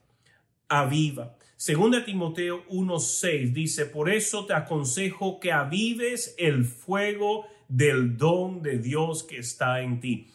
Aviva. 0.67 1.35
Segunda 1.55 2.03
Timoteo 2.03 2.65
1:6 2.69 3.53
dice, 3.53 3.85
por 3.85 4.09
eso 4.09 4.45
te 4.45 4.53
aconsejo 4.53 5.39
que 5.39 5.51
avives 5.51 6.35
el 6.37 6.65
fuego 6.65 7.45
del 7.67 8.17
don 8.17 8.61
de 8.61 8.79
Dios 8.79 9.23
que 9.23 9.37
está 9.37 9.81
en 9.81 9.99
ti 9.99 10.27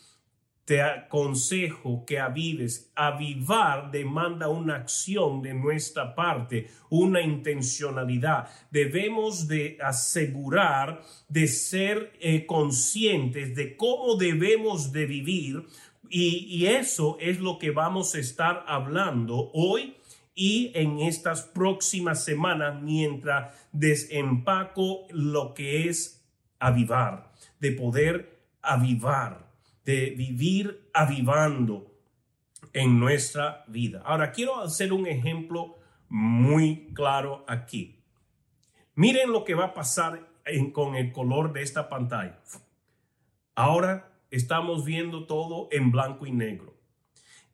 te 0.66 0.82
aconsejo 0.82 2.04
que 2.04 2.18
avives. 2.18 2.90
Avivar 2.96 3.90
demanda 3.92 4.48
una 4.48 4.74
acción 4.74 5.40
de 5.40 5.54
nuestra 5.54 6.14
parte, 6.14 6.68
una 6.90 7.22
intencionalidad. 7.22 8.48
Debemos 8.70 9.46
de 9.46 9.78
asegurar 9.80 11.00
de 11.28 11.46
ser 11.46 12.12
eh, 12.20 12.44
conscientes 12.46 13.54
de 13.54 13.76
cómo 13.76 14.16
debemos 14.16 14.92
de 14.92 15.06
vivir 15.06 15.64
y, 16.10 16.46
y 16.48 16.66
eso 16.66 17.16
es 17.20 17.38
lo 17.38 17.58
que 17.58 17.70
vamos 17.70 18.14
a 18.16 18.18
estar 18.18 18.64
hablando 18.66 19.52
hoy 19.54 19.96
y 20.34 20.72
en 20.74 20.98
estas 20.98 21.42
próximas 21.42 22.24
semanas 22.24 22.82
mientras 22.82 23.54
desempaco 23.70 25.06
lo 25.10 25.54
que 25.54 25.88
es 25.88 26.24
avivar, 26.58 27.32
de 27.60 27.70
poder 27.70 28.40
avivar 28.62 29.45
de 29.86 30.10
vivir 30.10 30.90
avivando 30.92 31.94
en 32.72 32.98
nuestra 32.98 33.64
vida. 33.68 34.02
Ahora, 34.04 34.32
quiero 34.32 34.60
hacer 34.60 34.92
un 34.92 35.06
ejemplo 35.06 35.78
muy 36.08 36.88
claro 36.92 37.44
aquí. 37.46 38.00
Miren 38.96 39.30
lo 39.30 39.44
que 39.44 39.54
va 39.54 39.66
a 39.66 39.74
pasar 39.74 40.28
con 40.72 40.96
el 40.96 41.12
color 41.12 41.52
de 41.52 41.62
esta 41.62 41.88
pantalla. 41.88 42.40
Ahora 43.54 44.12
estamos 44.30 44.84
viendo 44.84 45.24
todo 45.26 45.68
en 45.70 45.92
blanco 45.92 46.26
y 46.26 46.32
negro. 46.32 46.74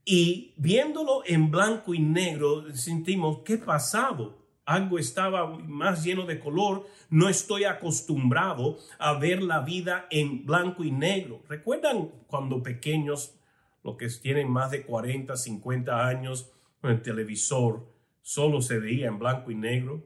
Y 0.05 0.55
viéndolo 0.57 1.23
en 1.27 1.51
blanco 1.51 1.93
y 1.95 2.01
negro, 2.01 2.75
sentimos, 2.75 3.41
¿qué 3.45 3.59
pasado? 3.59 4.42
Algo 4.65 4.99
estaba 4.99 5.47
más 5.59 6.05
lleno 6.05 6.25
de 6.25 6.39
color, 6.39 6.87
no 7.11 7.29
estoy 7.29 7.65
acostumbrado 7.65 8.79
a 8.99 9.15
ver 9.15 9.43
la 9.43 9.61
vida 9.61 10.07
en 10.11 10.47
blanco 10.47 10.85
y 10.85 10.91
negro. 10.91 11.43
¿Recuerdan 11.49 12.11
cuando 12.27 12.63
pequeños, 12.63 13.35
los 13.83 13.97
que 13.97 14.09
tienen 14.09 14.51
más 14.51 14.71
de 14.71 14.83
40, 14.83 15.37
50 15.37 16.07
años, 16.07 16.53
con 16.81 16.91
el 16.91 17.03
televisor 17.03 17.89
solo 18.23 18.61
se 18.61 18.79
veía 18.79 19.09
en 19.09 19.19
blanco 19.19 19.51
y 19.51 19.57
negro? 19.57 20.05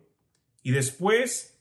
Y 0.62 0.70
después, 0.70 1.60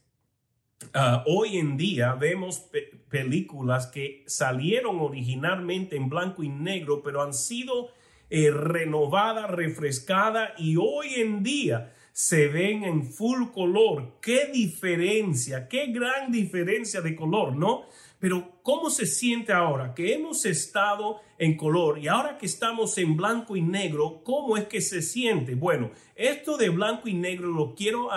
ah, 0.93 1.23
hoy 1.27 1.57
en 1.57 1.75
día 1.75 2.13
vemos 2.13 2.69
películas 3.09 3.87
que 3.87 4.23
salieron 4.25 4.99
originalmente 4.99 5.97
en 5.97 6.09
blanco 6.09 6.43
y 6.43 6.49
negro, 6.49 7.03
pero 7.03 7.21
han 7.21 7.33
sido 7.33 7.89
eh, 8.29 8.49
renovadas, 8.51 9.51
refrescadas 9.51 10.51
y 10.57 10.77
hoy 10.77 11.15
en 11.17 11.43
día 11.43 11.93
se 12.15 12.47
ven 12.47 12.85
en 12.85 13.11
full 13.11 13.51
color. 13.53 14.19
Qué 14.21 14.45
diferencia, 14.45 15.67
qué 15.67 15.87
gran 15.87 16.31
diferencia 16.31 17.01
de 17.01 17.13
color, 17.13 17.57
¿no? 17.57 17.87
Pero 18.19 18.61
¿cómo 18.63 18.89
se 18.89 19.05
siente 19.05 19.51
ahora 19.51 19.93
que 19.93 20.13
hemos 20.13 20.45
estado 20.45 21.19
en 21.37 21.57
color 21.57 21.99
y 21.99 22.07
ahora 22.07 22.37
que 22.37 22.45
estamos 22.45 22.97
en 22.99 23.17
blanco 23.17 23.57
y 23.57 23.61
negro, 23.61 24.21
cómo 24.23 24.55
es 24.55 24.63
que 24.63 24.79
se 24.79 25.01
siente? 25.01 25.55
Bueno, 25.55 25.91
esto 26.15 26.55
de 26.55 26.69
blanco 26.69 27.09
y 27.09 27.15
negro 27.15 27.49
lo 27.49 27.75
quiero, 27.75 28.07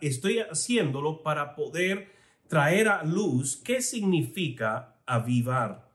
estoy 0.00 0.38
haciéndolo 0.38 1.22
para 1.22 1.54
poder 1.54 2.12
traer 2.48 2.88
a 2.88 3.04
luz 3.04 3.60
qué 3.62 3.82
significa 3.82 4.96
avivar. 5.04 5.90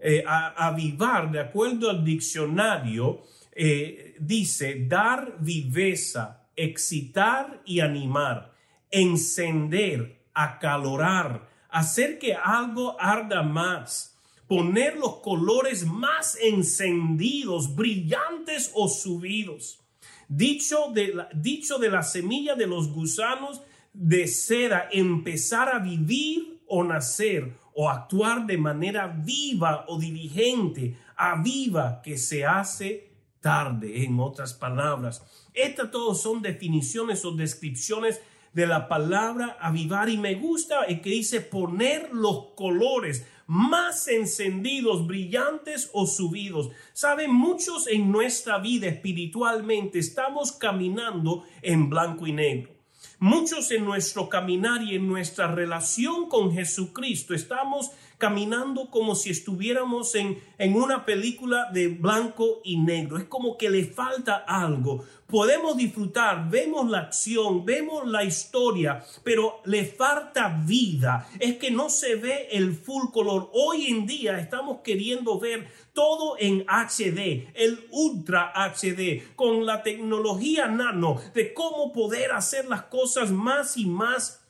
Eh, 0.00 0.24
avivar, 0.26 1.30
de 1.30 1.38
acuerdo 1.38 1.88
al 1.88 2.04
diccionario, 2.04 3.22
eh, 3.52 4.16
dice 4.18 4.86
dar 4.88 5.36
viveza, 5.38 6.43
excitar 6.56 7.62
y 7.64 7.80
animar, 7.80 8.54
encender, 8.90 10.22
acalorar, 10.34 11.48
hacer 11.68 12.18
que 12.18 12.34
algo 12.34 13.00
arda 13.00 13.42
más, 13.42 14.18
poner 14.46 14.96
los 14.96 15.16
colores 15.16 15.86
más 15.86 16.36
encendidos, 16.40 17.74
brillantes 17.74 18.70
o 18.74 18.88
subidos. 18.88 19.80
Dicho 20.28 20.90
de 20.92 21.14
la, 21.14 21.28
dicho 21.34 21.78
de 21.78 21.90
la 21.90 22.02
semilla 22.02 22.54
de 22.54 22.66
los 22.66 22.92
gusanos 22.92 23.62
de 23.92 24.26
seda, 24.26 24.88
empezar 24.90 25.68
a 25.68 25.78
vivir 25.78 26.60
o 26.66 26.82
nacer 26.84 27.56
o 27.74 27.90
actuar 27.90 28.46
de 28.46 28.56
manera 28.56 29.06
viva 29.08 29.84
o 29.88 29.98
diligente, 29.98 30.96
a 31.16 31.42
viva 31.42 32.00
que 32.02 32.16
se 32.16 32.44
hace 32.44 33.13
tarde, 33.44 34.04
en 34.04 34.18
otras 34.20 34.54
palabras. 34.54 35.22
Estas 35.52 35.90
todos 35.90 36.22
son 36.22 36.40
definiciones 36.40 37.26
o 37.26 37.32
descripciones 37.32 38.22
de 38.54 38.66
la 38.66 38.88
palabra 38.88 39.58
avivar 39.60 40.08
y 40.08 40.16
me 40.16 40.34
gusta 40.34 40.84
el 40.84 41.02
que 41.02 41.10
dice 41.10 41.42
poner 41.42 42.08
los 42.14 42.54
colores 42.56 43.26
más 43.46 44.08
encendidos, 44.08 45.06
brillantes 45.06 45.90
o 45.92 46.06
subidos. 46.06 46.70
Saben, 46.94 47.34
muchos 47.34 47.86
en 47.86 48.10
nuestra 48.10 48.56
vida 48.56 48.86
espiritualmente 48.86 49.98
estamos 49.98 50.52
caminando 50.52 51.44
en 51.60 51.90
blanco 51.90 52.26
y 52.26 52.32
negro. 52.32 52.72
Muchos 53.18 53.70
en 53.72 53.84
nuestro 53.84 54.30
caminar 54.30 54.82
y 54.82 54.94
en 54.94 55.06
nuestra 55.06 55.48
relación 55.48 56.30
con 56.30 56.50
Jesucristo 56.50 57.34
estamos 57.34 57.90
caminando 58.24 58.88
como 58.88 59.14
si 59.14 59.28
estuviéramos 59.28 60.14
en, 60.14 60.42
en 60.56 60.76
una 60.76 61.04
película 61.04 61.68
de 61.70 61.88
blanco 61.88 62.62
y 62.64 62.78
negro. 62.78 63.18
Es 63.18 63.24
como 63.24 63.58
que 63.58 63.68
le 63.68 63.84
falta 63.84 64.36
algo. 64.48 65.04
Podemos 65.26 65.76
disfrutar, 65.76 66.48
vemos 66.48 66.88
la 66.88 67.00
acción, 67.00 67.66
vemos 67.66 68.08
la 68.08 68.24
historia, 68.24 69.04
pero 69.22 69.60
le 69.66 69.84
falta 69.84 70.58
vida. 70.64 71.28
Es 71.38 71.58
que 71.58 71.70
no 71.70 71.90
se 71.90 72.14
ve 72.14 72.48
el 72.52 72.72
full 72.72 73.10
color. 73.12 73.50
Hoy 73.52 73.88
en 73.88 74.06
día 74.06 74.38
estamos 74.38 74.78
queriendo 74.82 75.38
ver 75.38 75.70
todo 75.92 76.36
en 76.38 76.64
HD, 76.66 77.50
el 77.52 77.86
Ultra 77.90 78.54
HD, 78.54 79.34
con 79.36 79.66
la 79.66 79.82
tecnología 79.82 80.66
nano 80.66 81.20
de 81.34 81.52
cómo 81.52 81.92
poder 81.92 82.32
hacer 82.32 82.64
las 82.64 82.84
cosas 82.84 83.30
más 83.30 83.76
y 83.76 83.84
más 83.84 84.43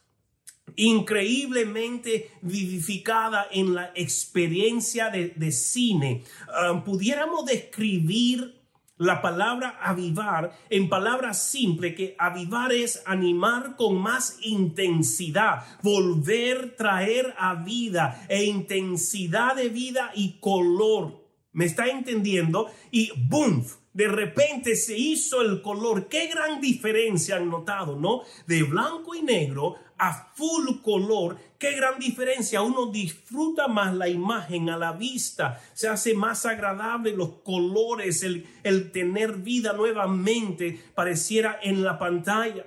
increíblemente 0.76 2.30
vivificada 2.42 3.47
en 3.50 3.75
la 3.75 3.92
experiencia 3.94 5.10
de, 5.10 5.52
cine. 5.52 6.25
Ah, 6.48 6.82
pudiéramos 6.84 7.47
describir 7.47 8.64
la 8.97 9.20
palabra 9.20 9.78
avivar 9.82 10.56
en 10.70 10.88
palabras 10.88 11.42
simples 11.50 11.97
que 11.97 12.14
avivar 12.19 12.72
es 12.72 13.02
animar 13.06 13.75
con 13.76 13.98
más 13.98 14.38
intensidad, 14.42 15.64
volver, 15.82 16.76
traer 16.76 17.34
a 17.37 17.55
vida 17.56 18.25
e 18.28 18.44
intensidad 18.44 19.56
de 19.56 19.69
vida 19.69 20.12
y 20.14 20.38
color. 20.38 21.25
¿Me 21.52 21.64
está 21.64 21.87
entendiendo? 21.87 22.70
Y 22.90 23.11
boom, 23.28 23.64
de 23.94 24.08
repente 24.08 24.75
se 24.75 24.99
hizo 24.99 25.41
el 25.41 25.62
color. 25.62 26.08
Qué 26.08 26.26
gran 26.26 26.61
diferencia 26.61 27.37
han 27.37 27.49
notado, 27.49 27.96
¿no? 27.96 28.23
De 28.46 28.64
blanco 28.64 29.14
y 29.14 29.23
negro 29.23 29.76
a 29.96 30.32
full 30.35 30.81
color, 30.82 31.38
qué 31.58 31.73
gran 31.76 31.99
diferencia. 32.00 32.61
Uno 32.61 32.87
disfruta 32.87 33.69
más 33.69 33.94
la 33.94 34.08
imagen 34.08 34.69
a 34.69 34.76
la 34.76 34.93
vista, 34.93 35.62
se 35.73 35.88
hace 35.88 36.12
más 36.12 36.44
agradable 36.44 37.12
los 37.12 37.35
colores, 37.44 38.25
el, 38.25 38.91
tener 38.91 39.37
vida 39.37 39.73
nuevamente 39.73 40.79
pareciera 40.94 41.61
en 41.62 41.85
la 41.85 41.97
pantalla. 41.97 42.67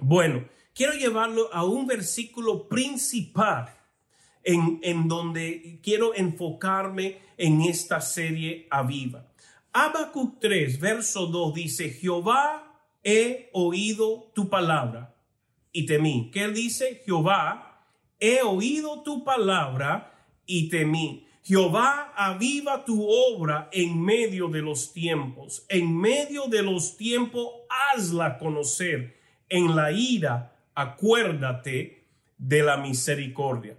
Bueno, 0.00 0.44
quiero 0.74 0.94
llevarlo 0.94 1.54
a 1.54 1.64
un 1.64 1.86
versículo 1.86 2.68
principal 2.68 3.72
en, 4.42 4.80
en 4.82 5.06
donde 5.06 5.78
quiero 5.84 6.14
enfocarme 6.14 7.18
en 7.38 7.62
esta 7.62 8.00
serie 8.00 8.66
aviva. 8.70 9.25
Habacuc 9.76 10.40
3, 10.40 10.80
verso 10.80 11.26
2 11.26 11.52
dice, 11.52 11.90
Jehová 11.90 12.80
he 13.04 13.50
oído 13.52 14.32
tu 14.34 14.48
palabra 14.48 15.14
y 15.70 15.84
temí. 15.84 16.30
¿Qué 16.32 16.44
él 16.44 16.54
dice? 16.54 17.02
Jehová, 17.04 17.84
he 18.18 18.40
oído 18.40 19.02
tu 19.02 19.22
palabra 19.22 20.14
y 20.46 20.70
temí. 20.70 21.26
Jehová, 21.42 22.14
aviva 22.16 22.86
tu 22.86 23.06
obra 23.06 23.68
en 23.70 24.00
medio 24.00 24.48
de 24.48 24.62
los 24.62 24.94
tiempos. 24.94 25.66
En 25.68 25.94
medio 25.94 26.46
de 26.46 26.62
los 26.62 26.96
tiempos, 26.96 27.46
hazla 27.68 28.38
conocer. 28.38 29.20
En 29.50 29.76
la 29.76 29.92
ira, 29.92 30.56
acuérdate 30.74 32.08
de 32.38 32.62
la 32.62 32.78
misericordia. 32.78 33.76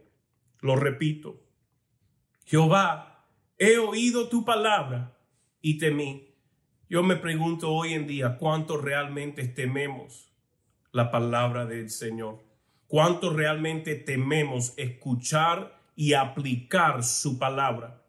Lo 0.62 0.76
repito. 0.76 1.42
Jehová, 2.46 3.26
he 3.58 3.80
oído 3.80 4.28
tu 4.30 4.46
palabra 4.46 5.17
y 5.68 5.78
temí. 5.78 6.34
Yo 6.90 7.04
me 7.04 7.18
pregunto 7.18 7.74
hoy 7.74 7.94
en 7.94 8.08
día 8.08 8.38
cuánto 8.38 8.78
realmente 8.78 9.46
tememos 9.50 10.32
la 10.94 11.12
palabra 11.12 11.66
del 11.66 11.90
Señor. 11.90 12.40
Cuánto 12.88 13.34
realmente 13.34 13.96
tememos 13.96 14.74
escuchar 14.78 15.78
y 15.94 16.14
aplicar 16.14 17.04
su 17.04 17.38
palabra. 17.38 18.02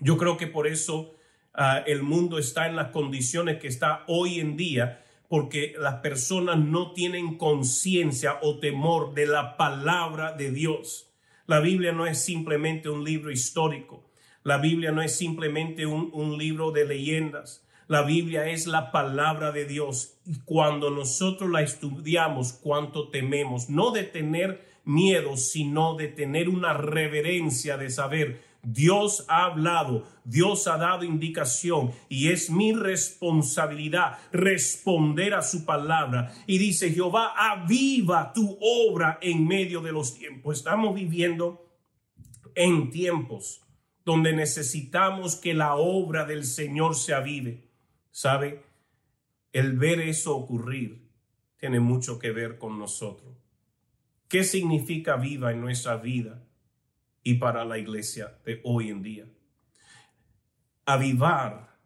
Yo 0.00 0.16
creo 0.16 0.38
que 0.38 0.46
por 0.46 0.66
eso 0.66 1.16
ah, 1.52 1.82
el 1.86 2.02
mundo 2.02 2.38
está 2.38 2.66
en 2.66 2.76
las 2.76 2.88
condiciones 2.88 3.58
que 3.58 3.68
está 3.68 4.02
hoy 4.06 4.40
en 4.40 4.56
día, 4.56 5.04
porque 5.28 5.74
las 5.78 5.96
personas 5.96 6.58
no 6.58 6.94
tienen 6.94 7.36
conciencia 7.36 8.38
o 8.40 8.58
temor 8.58 9.12
de 9.12 9.26
la 9.26 9.58
palabra 9.58 10.32
de 10.32 10.50
Dios. 10.50 11.12
La 11.44 11.60
Biblia 11.60 11.92
no 11.92 12.06
es 12.06 12.24
simplemente 12.24 12.88
un 12.88 13.04
libro 13.04 13.30
histórico. 13.30 14.03
La 14.44 14.58
Biblia 14.58 14.92
no 14.92 15.02
es 15.02 15.16
simplemente 15.16 15.86
un, 15.86 16.10
un 16.12 16.38
libro 16.38 16.70
de 16.70 16.84
leyendas. 16.84 17.66
La 17.88 18.02
Biblia 18.02 18.46
es 18.48 18.66
la 18.66 18.92
palabra 18.92 19.52
de 19.52 19.64
Dios 19.64 20.18
y 20.26 20.38
cuando 20.44 20.90
nosotros 20.90 21.50
la 21.50 21.62
estudiamos, 21.62 22.52
cuánto 22.52 23.08
tememos, 23.08 23.68
no 23.68 23.90
de 23.90 24.04
tener 24.04 24.64
miedo, 24.84 25.36
sino 25.36 25.96
de 25.96 26.08
tener 26.08 26.48
una 26.48 26.74
reverencia 26.74 27.76
de 27.76 27.90
saber 27.90 28.42
Dios 28.64 29.24
ha 29.28 29.44
hablado, 29.44 30.06
Dios 30.24 30.66
ha 30.66 30.78
dado 30.78 31.04
indicación 31.04 31.92
y 32.08 32.28
es 32.28 32.50
mi 32.50 32.72
responsabilidad 32.72 34.18
responder 34.32 35.34
a 35.34 35.42
su 35.42 35.64
palabra. 35.64 36.32
Y 36.46 36.58
dice 36.58 36.90
Jehová, 36.90 37.34
aviva 37.36 38.32
tu 38.32 38.58
obra 38.60 39.18
en 39.20 39.46
medio 39.46 39.80
de 39.80 39.92
los 39.92 40.14
tiempos. 40.14 40.58
Estamos 40.58 40.94
viviendo 40.94 41.66
en 42.54 42.90
tiempos 42.90 43.63
donde 44.04 44.34
necesitamos 44.34 45.36
que 45.36 45.54
la 45.54 45.76
obra 45.76 46.24
del 46.24 46.44
Señor 46.44 46.94
se 46.94 47.14
avive. 47.14 47.70
¿Sabe? 48.10 48.64
El 49.52 49.78
ver 49.78 50.00
eso 50.00 50.36
ocurrir 50.36 51.08
tiene 51.56 51.80
mucho 51.80 52.18
que 52.18 52.30
ver 52.30 52.58
con 52.58 52.78
nosotros. 52.78 53.36
¿Qué 54.28 54.44
significa 54.44 55.16
viva 55.16 55.52
en 55.52 55.60
nuestra 55.60 55.96
vida 55.96 56.44
y 57.22 57.34
para 57.34 57.64
la 57.64 57.78
iglesia 57.78 58.38
de 58.44 58.60
hoy 58.64 58.90
en 58.90 59.02
día? 59.02 59.26
Avivar 60.86 61.78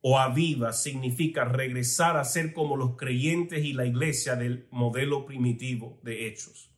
o 0.00 0.18
aviva 0.18 0.72
significa 0.72 1.44
regresar 1.44 2.16
a 2.16 2.24
ser 2.24 2.52
como 2.52 2.76
los 2.76 2.96
creyentes 2.96 3.64
y 3.64 3.72
la 3.72 3.86
iglesia 3.86 4.36
del 4.36 4.66
modelo 4.70 5.24
primitivo 5.24 6.00
de 6.02 6.26
hechos. 6.26 6.73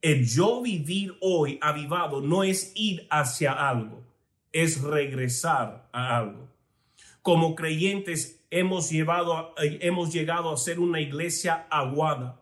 El 0.00 0.26
yo 0.26 0.62
vivir 0.62 1.16
hoy 1.20 1.58
avivado 1.60 2.20
no 2.20 2.44
es 2.44 2.72
ir 2.74 3.06
hacia 3.10 3.52
algo, 3.52 4.02
es 4.52 4.80
regresar 4.80 5.88
a 5.92 6.16
algo. 6.16 6.48
Como 7.22 7.54
creyentes 7.54 8.44
hemos, 8.50 8.90
llevado, 8.90 9.54
hemos 9.58 10.12
llegado 10.12 10.52
a 10.52 10.56
ser 10.56 10.78
una 10.78 11.00
iglesia 11.00 11.66
aguada, 11.70 12.38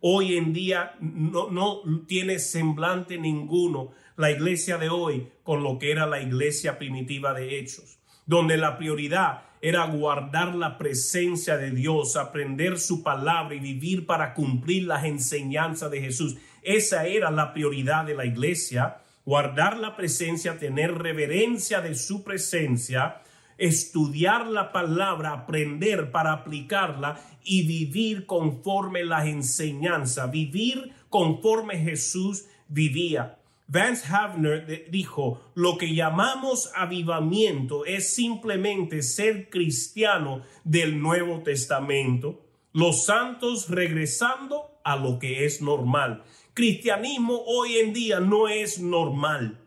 Hoy 0.00 0.36
en 0.36 0.52
día 0.52 0.94
no, 1.00 1.50
no 1.50 1.82
tiene 2.06 2.38
semblante 2.38 3.18
ninguno 3.18 3.90
la 4.16 4.30
iglesia 4.30 4.78
de 4.78 4.88
hoy 4.88 5.28
con 5.42 5.64
lo 5.64 5.78
que 5.78 5.90
era 5.90 6.06
la 6.06 6.20
iglesia 6.20 6.78
primitiva 6.78 7.34
de 7.34 7.58
Hechos, 7.58 7.98
donde 8.24 8.56
la 8.56 8.78
prioridad 8.78 9.42
era 9.60 9.86
guardar 9.86 10.54
la 10.54 10.78
presencia 10.78 11.56
de 11.56 11.72
Dios, 11.72 12.14
aprender 12.14 12.78
su 12.78 13.02
palabra 13.02 13.56
y 13.56 13.58
vivir 13.58 14.06
para 14.06 14.34
cumplir 14.34 14.84
las 14.84 15.04
enseñanzas 15.04 15.90
de 15.90 16.00
Jesús. 16.00 16.36
Esa 16.62 17.06
era 17.06 17.30
la 17.30 17.52
prioridad 17.52 18.04
de 18.04 18.14
la 18.14 18.26
iglesia, 18.26 18.98
guardar 19.24 19.76
la 19.78 19.96
presencia, 19.96 20.58
tener 20.58 20.94
reverencia 20.94 21.80
de 21.80 21.94
su 21.94 22.24
presencia, 22.24 23.22
estudiar 23.58 24.46
la 24.46 24.72
palabra, 24.72 25.32
aprender 25.32 26.10
para 26.10 26.32
aplicarla 26.32 27.20
y 27.44 27.66
vivir 27.66 28.24
conforme 28.26 29.04
la 29.04 29.26
enseñanza, 29.26 30.26
vivir 30.26 30.92
conforme 31.08 31.78
Jesús 31.78 32.46
vivía. 32.68 33.38
Vance 33.66 34.06
Havner 34.10 34.88
dijo, 34.90 35.42
lo 35.54 35.76
que 35.76 35.94
llamamos 35.94 36.72
avivamiento 36.74 37.84
es 37.84 38.14
simplemente 38.14 39.02
ser 39.02 39.50
cristiano 39.50 40.40
del 40.64 41.02
Nuevo 41.02 41.42
Testamento, 41.42 42.40
los 42.72 43.04
santos 43.04 43.68
regresando 43.68 44.80
a 44.84 44.96
lo 44.96 45.18
que 45.18 45.44
es 45.44 45.60
normal. 45.60 46.22
Cristianismo 46.58 47.44
hoy 47.46 47.78
en 47.78 47.92
día 47.92 48.18
no 48.18 48.48
es 48.48 48.80
normal. 48.80 49.60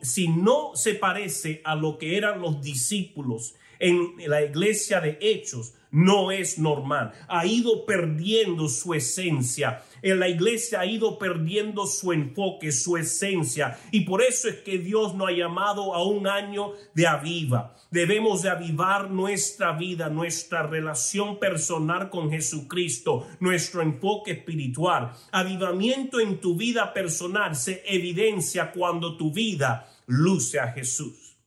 Si 0.00 0.28
no 0.28 0.70
se 0.74 0.94
parece 0.94 1.60
a 1.62 1.74
lo 1.74 1.98
que 1.98 2.16
eran 2.16 2.40
los 2.40 2.62
discípulos 2.62 3.54
en 3.78 4.14
la 4.26 4.42
iglesia 4.42 5.02
de 5.02 5.18
Hechos, 5.20 5.74
no 5.96 6.30
es 6.30 6.58
normal. 6.58 7.12
Ha 7.26 7.46
ido 7.46 7.86
perdiendo 7.86 8.68
su 8.68 8.92
esencia. 8.92 9.82
En 10.02 10.20
la 10.20 10.28
iglesia 10.28 10.80
ha 10.80 10.86
ido 10.86 11.18
perdiendo 11.18 11.86
su 11.86 12.12
enfoque, 12.12 12.70
su 12.70 12.98
esencia. 12.98 13.78
Y 13.92 14.02
por 14.02 14.20
eso 14.20 14.46
es 14.48 14.56
que 14.56 14.76
Dios 14.76 15.14
nos 15.14 15.28
ha 15.28 15.32
llamado 15.32 15.94
a 15.94 16.06
un 16.06 16.26
año 16.26 16.72
de 16.92 17.06
aviva. 17.06 17.74
Debemos 17.90 18.42
de 18.42 18.50
avivar 18.50 19.10
nuestra 19.10 19.72
vida, 19.72 20.10
nuestra 20.10 20.64
relación 20.64 21.38
personal 21.38 22.10
con 22.10 22.30
Jesucristo, 22.30 23.26
nuestro 23.40 23.80
enfoque 23.80 24.32
espiritual. 24.32 25.12
Avivamiento 25.32 26.20
en 26.20 26.42
tu 26.42 26.56
vida 26.56 26.92
personal 26.92 27.56
se 27.56 27.82
evidencia 27.86 28.70
cuando 28.70 29.16
tu 29.16 29.32
vida 29.32 29.90
luce 30.06 30.60
a 30.60 30.72
Jesús. 30.72 31.38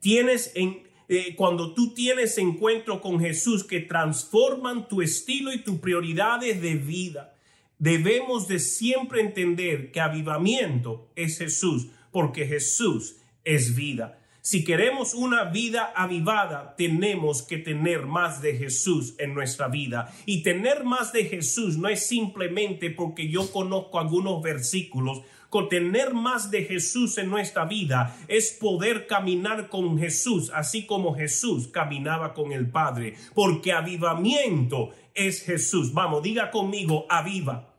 Tienes 0.00 0.50
en 0.56 0.89
eh, 1.12 1.34
cuando 1.34 1.74
tú 1.74 1.92
tienes 1.92 2.38
encuentro 2.38 3.00
con 3.00 3.18
Jesús 3.18 3.64
que 3.64 3.80
transforman 3.80 4.86
tu 4.86 5.02
estilo 5.02 5.52
y 5.52 5.58
tus 5.58 5.80
prioridades 5.80 6.62
de 6.62 6.76
vida. 6.76 7.34
Debemos 7.80 8.46
de 8.46 8.60
siempre 8.60 9.20
entender 9.20 9.90
que 9.90 10.00
avivamiento 10.00 11.10
es 11.16 11.38
Jesús, 11.38 11.88
porque 12.12 12.46
Jesús 12.46 13.16
es 13.42 13.74
vida. 13.74 14.20
Si 14.40 14.62
queremos 14.62 15.14
una 15.14 15.46
vida 15.46 15.92
avivada, 15.96 16.76
tenemos 16.76 17.42
que 17.42 17.58
tener 17.58 18.06
más 18.06 18.40
de 18.40 18.56
Jesús 18.56 19.16
en 19.18 19.34
nuestra 19.34 19.66
vida. 19.66 20.14
Y 20.26 20.44
tener 20.44 20.84
más 20.84 21.12
de 21.12 21.24
Jesús 21.24 21.76
no 21.76 21.88
es 21.88 22.06
simplemente 22.06 22.88
porque 22.88 23.28
yo 23.28 23.50
conozco 23.50 23.98
algunos 23.98 24.40
versículos 24.42 25.22
con 25.50 25.68
tener 25.68 26.14
más 26.14 26.50
de 26.50 26.64
Jesús 26.64 27.18
en 27.18 27.28
nuestra 27.28 27.64
vida 27.64 28.16
es 28.28 28.52
poder 28.52 29.06
caminar 29.06 29.68
con 29.68 29.98
Jesús, 29.98 30.50
así 30.54 30.86
como 30.86 31.14
Jesús 31.14 31.68
caminaba 31.68 32.32
con 32.32 32.52
el 32.52 32.70
Padre, 32.70 33.16
porque 33.34 33.72
avivamiento 33.72 34.92
es 35.12 35.42
Jesús. 35.42 35.92
Vamos, 35.92 36.22
diga 36.22 36.50
conmigo, 36.50 37.04
aviva. 37.10 37.74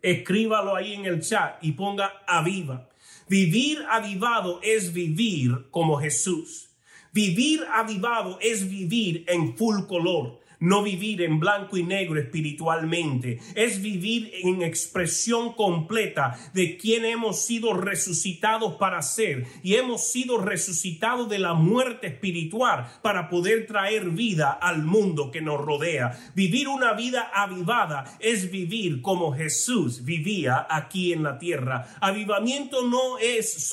Escríbalo 0.00 0.76
ahí 0.76 0.94
en 0.94 1.04
el 1.04 1.20
chat 1.20 1.62
y 1.62 1.72
ponga 1.72 2.22
aviva. 2.26 2.88
Vivir 3.28 3.84
avivado 3.90 4.60
es 4.62 4.92
vivir 4.92 5.68
como 5.70 5.98
Jesús. 5.98 6.70
Vivir 7.12 7.64
avivado 7.72 8.38
es 8.40 8.70
vivir 8.70 9.24
en 9.26 9.56
full 9.56 9.86
color 9.86 10.40
no 10.60 10.82
vivir 10.82 11.22
en 11.22 11.40
blanco 11.40 11.76
y 11.76 11.82
negro 11.82 12.20
espiritualmente, 12.20 13.40
es 13.54 13.82
vivir 13.82 14.30
en 14.42 14.62
expresión 14.62 15.54
completa 15.54 16.38
de 16.54 16.76
quien 16.76 17.04
hemos 17.04 17.44
sido 17.44 17.72
resucitados 17.74 18.74
para 18.74 19.02
ser 19.02 19.46
y 19.62 19.74
hemos 19.74 20.08
sido 20.08 20.38
resucitados 20.38 21.28
de 21.28 21.38
la 21.38 21.54
muerte 21.54 22.08
espiritual 22.08 22.86
para 23.02 23.28
poder 23.28 23.66
traer 23.66 24.10
vida 24.10 24.50
al 24.50 24.82
mundo 24.82 25.30
que 25.30 25.40
nos 25.40 25.60
rodea. 25.60 26.18
Vivir 26.34 26.68
una 26.68 26.92
vida 26.92 27.30
avivada 27.34 28.04
es 28.20 28.50
vivir 28.50 29.02
como 29.02 29.32
Jesús 29.32 30.04
vivía 30.04 30.66
aquí 30.68 31.12
en 31.12 31.22
la 31.22 31.38
tierra. 31.38 31.96
Avivamiento 32.00 32.86
no 32.86 33.18
es 33.18 33.70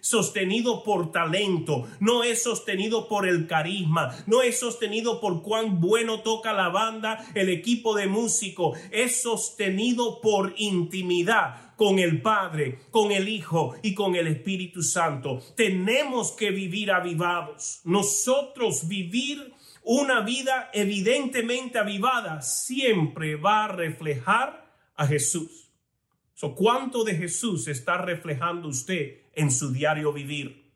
sostenido 0.00 0.82
por 0.84 1.12
talento, 1.12 1.88
no 2.00 2.22
es 2.22 2.42
sostenido 2.42 3.08
por 3.08 3.26
el 3.26 3.46
carisma, 3.46 4.14
no 4.26 4.42
es 4.42 4.60
sostenido 4.60 5.20
por 5.20 5.42
cuán 5.42 5.80
bueno 5.80 6.09
toca 6.18 6.52
la 6.52 6.68
banda, 6.70 7.24
el 7.34 7.48
equipo 7.48 7.94
de 7.94 8.08
músico, 8.08 8.74
es 8.90 9.22
sostenido 9.22 10.20
por 10.20 10.54
intimidad 10.56 11.70
con 11.76 11.98
el 11.98 12.20
Padre, 12.20 12.80
con 12.90 13.12
el 13.12 13.28
Hijo 13.28 13.74
y 13.82 13.94
con 13.94 14.16
el 14.16 14.26
Espíritu 14.26 14.82
Santo. 14.82 15.40
Tenemos 15.56 16.32
que 16.32 16.50
vivir 16.50 16.90
avivados. 16.90 17.80
Nosotros 17.84 18.88
vivir 18.88 19.54
una 19.82 20.20
vida 20.20 20.70
evidentemente 20.74 21.78
avivada 21.78 22.42
siempre 22.42 23.36
va 23.36 23.64
a 23.64 23.68
reflejar 23.68 24.74
a 24.94 25.06
Jesús. 25.06 25.72
So, 26.34 26.54
¿Cuánto 26.54 27.04
de 27.04 27.16
Jesús 27.16 27.68
está 27.68 27.98
reflejando 27.98 28.68
usted 28.68 29.22
en 29.34 29.50
su 29.50 29.72
diario 29.72 30.12
vivir? 30.12 30.72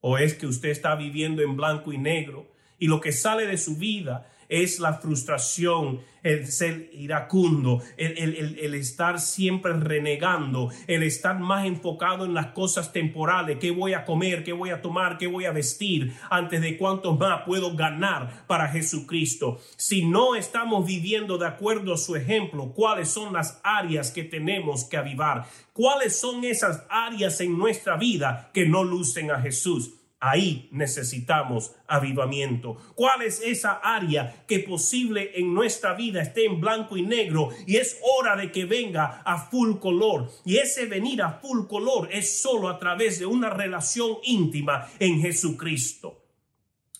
¿O 0.00 0.16
es 0.16 0.34
que 0.34 0.46
usted 0.46 0.70
está 0.70 0.94
viviendo 0.94 1.42
en 1.42 1.56
blanco 1.56 1.92
y 1.92 1.98
negro 1.98 2.50
y 2.78 2.86
lo 2.86 3.00
que 3.00 3.12
sale 3.12 3.46
de 3.46 3.58
su 3.58 3.76
vida 3.76 4.30
es 4.50 4.80
la 4.80 4.94
frustración, 4.94 6.00
el 6.22 6.46
ser 6.48 6.90
iracundo, 6.92 7.80
el, 7.96 8.74
estar 8.74 9.20
siempre 9.20 9.72
renegando, 9.72 10.70
el 10.86 11.02
estar 11.02 11.38
más 11.38 11.64
enfocado 11.64 12.24
en 12.24 12.34
las 12.34 12.48
cosas 12.48 12.92
temporales, 12.92 13.58
qué 13.58 13.70
voy 13.70 13.94
a 13.94 14.04
comer, 14.04 14.44
qué 14.44 14.52
voy 14.52 14.70
a 14.70 14.82
tomar, 14.82 15.16
qué 15.16 15.26
voy 15.26 15.46
a 15.46 15.52
vestir, 15.52 16.12
antes 16.28 16.60
de 16.60 16.76
cuánto 16.76 17.16
más 17.16 17.42
puedo 17.46 17.74
ganar 17.74 18.44
para 18.46 18.68
Jesucristo. 18.68 19.60
Si 19.76 20.04
no 20.04 20.34
estamos 20.34 20.84
viviendo 20.84 21.38
de 21.38 21.46
acuerdo 21.46 21.94
a 21.94 21.98
su 21.98 22.16
ejemplo, 22.16 22.72
cuáles 22.74 23.08
son 23.08 23.32
las 23.32 23.60
áreas 23.62 24.10
que 24.10 24.24
tenemos 24.24 24.84
que 24.84 24.96
avivar, 24.96 25.46
cuáles 25.72 26.18
son 26.18 26.44
esas 26.44 26.84
áreas 26.90 27.40
en 27.40 27.56
nuestra 27.56 27.96
vida 27.96 28.50
que 28.52 28.66
no 28.66 28.84
lucen 28.84 29.30
a 29.30 29.40
Jesús. 29.40 29.99
Ahí 30.22 30.68
necesitamos 30.70 31.74
avivamiento. 31.86 32.76
¿Cuál 32.94 33.22
es 33.22 33.40
esa 33.40 33.80
área 33.82 34.44
que 34.46 34.58
posible 34.58 35.32
en 35.34 35.54
nuestra 35.54 35.94
vida 35.94 36.20
esté 36.20 36.44
en 36.44 36.60
blanco 36.60 36.98
y 36.98 37.02
negro 37.02 37.48
y 37.66 37.76
es 37.76 37.98
hora 38.02 38.36
de 38.36 38.52
que 38.52 38.66
venga 38.66 39.22
a 39.24 39.38
full 39.38 39.78
color? 39.78 40.30
Y 40.44 40.58
ese 40.58 40.84
venir 40.84 41.22
a 41.22 41.40
full 41.40 41.66
color 41.66 42.10
es 42.12 42.42
solo 42.42 42.68
a 42.68 42.78
través 42.78 43.18
de 43.18 43.24
una 43.24 43.48
relación 43.48 44.18
íntima 44.24 44.88
en 44.98 45.22
Jesucristo. 45.22 46.22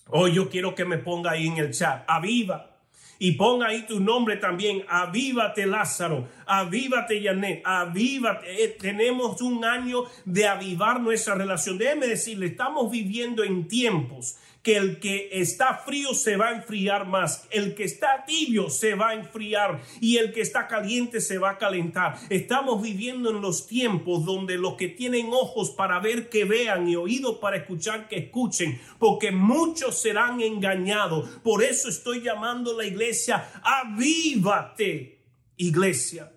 Hoy 0.07 0.33
yo 0.33 0.49
quiero 0.49 0.73
que 0.73 0.85
me 0.85 0.97
ponga 0.97 1.31
ahí 1.31 1.45
en 1.45 1.57
el 1.57 1.71
chat, 1.71 2.03
aviva 2.07 2.71
y 3.19 3.33
ponga 3.33 3.67
ahí 3.67 3.85
tu 3.85 3.99
nombre 3.99 4.37
también. 4.37 4.83
Avívate 4.89 5.67
Lázaro, 5.67 6.27
avívate 6.51 7.21
Janet, 7.21 7.61
avívate. 7.63 8.63
Eh, 8.63 8.75
tenemos 8.79 9.41
un 9.41 9.63
año 9.63 10.03
de 10.25 10.47
avivar 10.47 10.99
nuestra 10.99 11.35
relación. 11.35 11.77
Déjeme 11.77 12.07
decirle, 12.07 12.47
estamos 12.47 12.91
viviendo 12.91 13.43
en 13.43 13.67
tiempos 13.67 14.37
que 14.61 14.77
el 14.77 14.99
que 14.99 15.29
está 15.31 15.75
frío 15.75 16.13
se 16.13 16.37
va 16.37 16.49
a 16.49 16.55
enfriar 16.55 17.07
más, 17.07 17.47
el 17.49 17.73
que 17.73 17.83
está 17.83 18.25
tibio 18.25 18.69
se 18.69 18.93
va 18.93 19.09
a 19.09 19.13
enfriar 19.15 19.81
y 19.99 20.17
el 20.17 20.31
que 20.33 20.41
está 20.41 20.67
caliente 20.67 21.19
se 21.19 21.37
va 21.37 21.51
a 21.51 21.57
calentar. 21.57 22.19
Estamos 22.29 22.81
viviendo 22.81 23.31
en 23.31 23.41
los 23.41 23.65
tiempos 23.67 24.23
donde 24.25 24.57
los 24.57 24.75
que 24.75 24.87
tienen 24.87 25.29
ojos 25.31 25.71
para 25.71 25.99
ver 25.99 26.29
que 26.29 26.45
vean 26.45 26.87
y 26.87 26.95
oídos 26.95 27.37
para 27.39 27.57
escuchar 27.57 28.07
que 28.07 28.17
escuchen, 28.17 28.79
porque 28.99 29.31
muchos 29.31 29.99
serán 29.99 30.41
engañados. 30.41 31.27
Por 31.43 31.63
eso 31.63 31.89
estoy 31.89 32.21
llamando 32.21 32.73
a 32.73 32.77
la 32.77 32.85
iglesia, 32.85 33.49
avívate, 33.63 35.23
iglesia. 35.57 36.31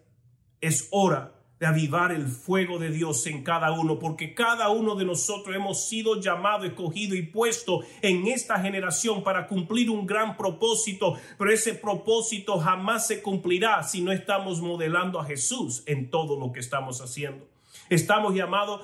Es 0.65 0.89
hora 0.93 1.35
de 1.61 1.67
avivar 1.67 2.11
el 2.11 2.27
fuego 2.27 2.79
de 2.79 2.89
Dios 2.89 3.27
en 3.27 3.43
cada 3.43 3.71
uno, 3.73 3.99
porque 3.99 4.33
cada 4.33 4.71
uno 4.71 4.95
de 4.95 5.05
nosotros 5.05 5.55
hemos 5.55 5.87
sido 5.87 6.19
llamado, 6.19 6.65
escogido 6.65 7.15
y 7.15 7.21
puesto 7.21 7.81
en 8.01 8.27
esta 8.29 8.59
generación 8.59 9.23
para 9.23 9.47
cumplir 9.47 9.91
un 9.91 10.07
gran 10.07 10.39
propósito, 10.39 11.19
pero 11.37 11.53
ese 11.53 11.75
propósito 11.75 12.59
jamás 12.59 13.07
se 13.07 13.21
cumplirá 13.21 13.83
si 13.83 14.01
no 14.01 14.11
estamos 14.11 14.63
modelando 14.63 15.21
a 15.21 15.27
Jesús 15.27 15.83
en 15.85 16.09
todo 16.09 16.41
lo 16.41 16.51
que 16.51 16.61
estamos 16.61 17.03
haciendo. 17.03 17.54
Estamos 17.89 18.35
llamado 18.35 18.81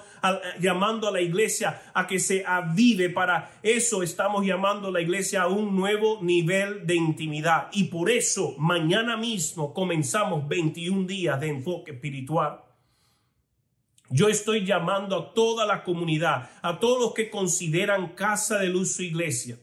llamando 0.61 1.09
a 1.09 1.11
la 1.11 1.21
iglesia 1.21 1.83
a 1.95 2.07
que 2.07 2.19
se 2.19 2.45
avive. 2.47 3.09
Para 3.09 3.59
eso 3.63 4.03
estamos 4.03 4.45
llamando 4.45 4.89
a 4.89 4.93
la 4.93 5.01
iglesia 5.01 5.43
a 5.43 5.49
un 5.49 5.75
nuevo 5.75 6.19
nivel 6.23 6.87
de 6.87 6.97
intimidad. 6.97 7.69
Y 7.73 7.85
por 7.85 8.11
eso 8.11 8.55
mañana 8.59 9.17
mismo 9.17 9.73
comenzamos 9.73 10.47
21 10.47 11.07
días 11.07 11.41
de 11.41 11.49
enfoque 11.49 11.93
espiritual. 11.93 12.63
Yo 14.11 14.29
estoy 14.29 14.67
llamando 14.67 15.17
a 15.17 15.35
toda 15.35 15.65
la 15.65 15.85
comunidad, 15.85 16.51
a 16.63 16.81
todos 16.81 17.01
los 17.01 17.15
que 17.15 17.31
consideran 17.31 18.09
casa 18.09 18.59
de 18.59 18.69
luz 18.69 18.97
su 18.97 19.03
iglesia, 19.03 19.59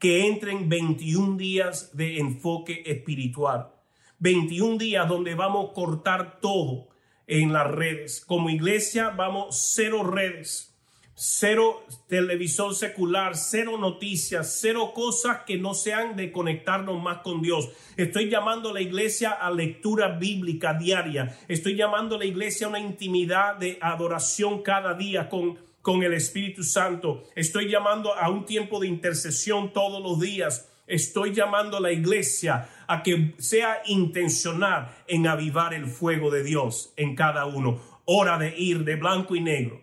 que 0.00 0.26
entren 0.26 0.68
21 0.68 1.36
días 1.36 1.96
de 1.96 2.18
enfoque 2.18 2.82
espiritual. 2.84 3.72
21 4.18 4.78
días 4.78 5.08
donde 5.08 5.36
vamos 5.36 5.70
a 5.70 5.72
cortar 5.72 6.40
todo 6.40 6.91
en 7.40 7.52
las 7.52 7.70
redes. 7.70 8.24
Como 8.24 8.50
iglesia 8.50 9.10
vamos 9.10 9.72
cero 9.74 10.02
redes 10.04 10.72
cero 11.14 11.84
televisor 12.08 12.74
secular, 12.74 13.36
cero 13.36 13.78
noticias, 13.78 14.58
cero 14.60 14.92
cosas 14.92 15.42
que 15.46 15.56
no 15.56 15.72
sean 15.72 16.16
de 16.16 16.32
conectarnos 16.32 17.00
más 17.00 17.18
con 17.18 17.42
Dios. 17.42 17.68
Estoy 17.96 18.28
llamando 18.28 18.70
a 18.70 18.72
la 18.72 18.80
iglesia 18.80 19.30
a 19.30 19.50
lectura 19.50 20.08
bíblica 20.18 20.74
diaria. 20.74 21.38
Estoy 21.46 21.76
llamando 21.76 22.16
a 22.16 22.18
la 22.18 22.24
iglesia 22.24 22.66
a 22.66 22.70
una 22.70 22.80
intimidad 22.80 23.56
de 23.56 23.78
adoración 23.80 24.62
cada 24.62 24.94
día 24.94 25.28
con, 25.28 25.58
con 25.80 26.02
el 26.02 26.14
Espíritu 26.14 26.64
Santo. 26.64 27.22
Estoy 27.36 27.70
llamando 27.70 28.14
a 28.14 28.28
un 28.28 28.44
tiempo 28.44 28.80
de 28.80 28.88
intercesión 28.88 29.72
todos 29.72 30.02
los 30.02 30.18
días. 30.18 30.71
Estoy 30.86 31.32
llamando 31.32 31.76
a 31.76 31.80
la 31.80 31.92
iglesia 31.92 32.68
a 32.86 33.02
que 33.02 33.34
sea 33.38 33.82
intencional 33.86 34.94
en 35.06 35.26
avivar 35.26 35.74
el 35.74 35.86
fuego 35.86 36.30
de 36.30 36.42
Dios 36.42 36.92
en 36.96 37.14
cada 37.14 37.46
uno. 37.46 37.80
Hora 38.04 38.38
de 38.38 38.56
ir 38.58 38.84
de 38.84 38.96
blanco 38.96 39.36
y 39.36 39.40
negro 39.40 39.80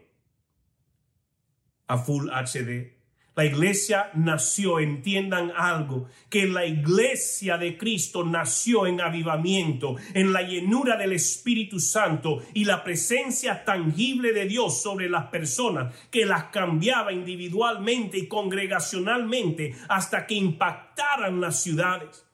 a 1.87 1.97
Full 1.97 2.29
HD. 2.29 2.98
La 3.39 3.45
iglesia 3.45 4.09
nació, 4.15 4.81
entiendan 4.81 5.53
algo, 5.55 6.09
que 6.29 6.45
la 6.45 6.65
iglesia 6.65 7.57
de 7.57 7.77
Cristo 7.77 8.25
nació 8.25 8.85
en 8.85 8.99
avivamiento, 8.99 9.95
en 10.13 10.33
la 10.33 10.41
llenura 10.41 10.97
del 10.97 11.13
Espíritu 11.13 11.79
Santo 11.79 12.43
y 12.53 12.65
la 12.65 12.83
presencia 12.83 13.63
tangible 13.63 14.33
de 14.33 14.43
Dios 14.43 14.81
sobre 14.81 15.07
las 15.07 15.27
personas 15.27 15.95
que 16.11 16.25
las 16.25 16.47
cambiaba 16.51 17.13
individualmente 17.13 18.17
y 18.17 18.27
congregacionalmente 18.27 19.73
hasta 19.87 20.27
que 20.27 20.35
impactaran 20.35 21.39
las 21.39 21.63
ciudades. 21.63 22.28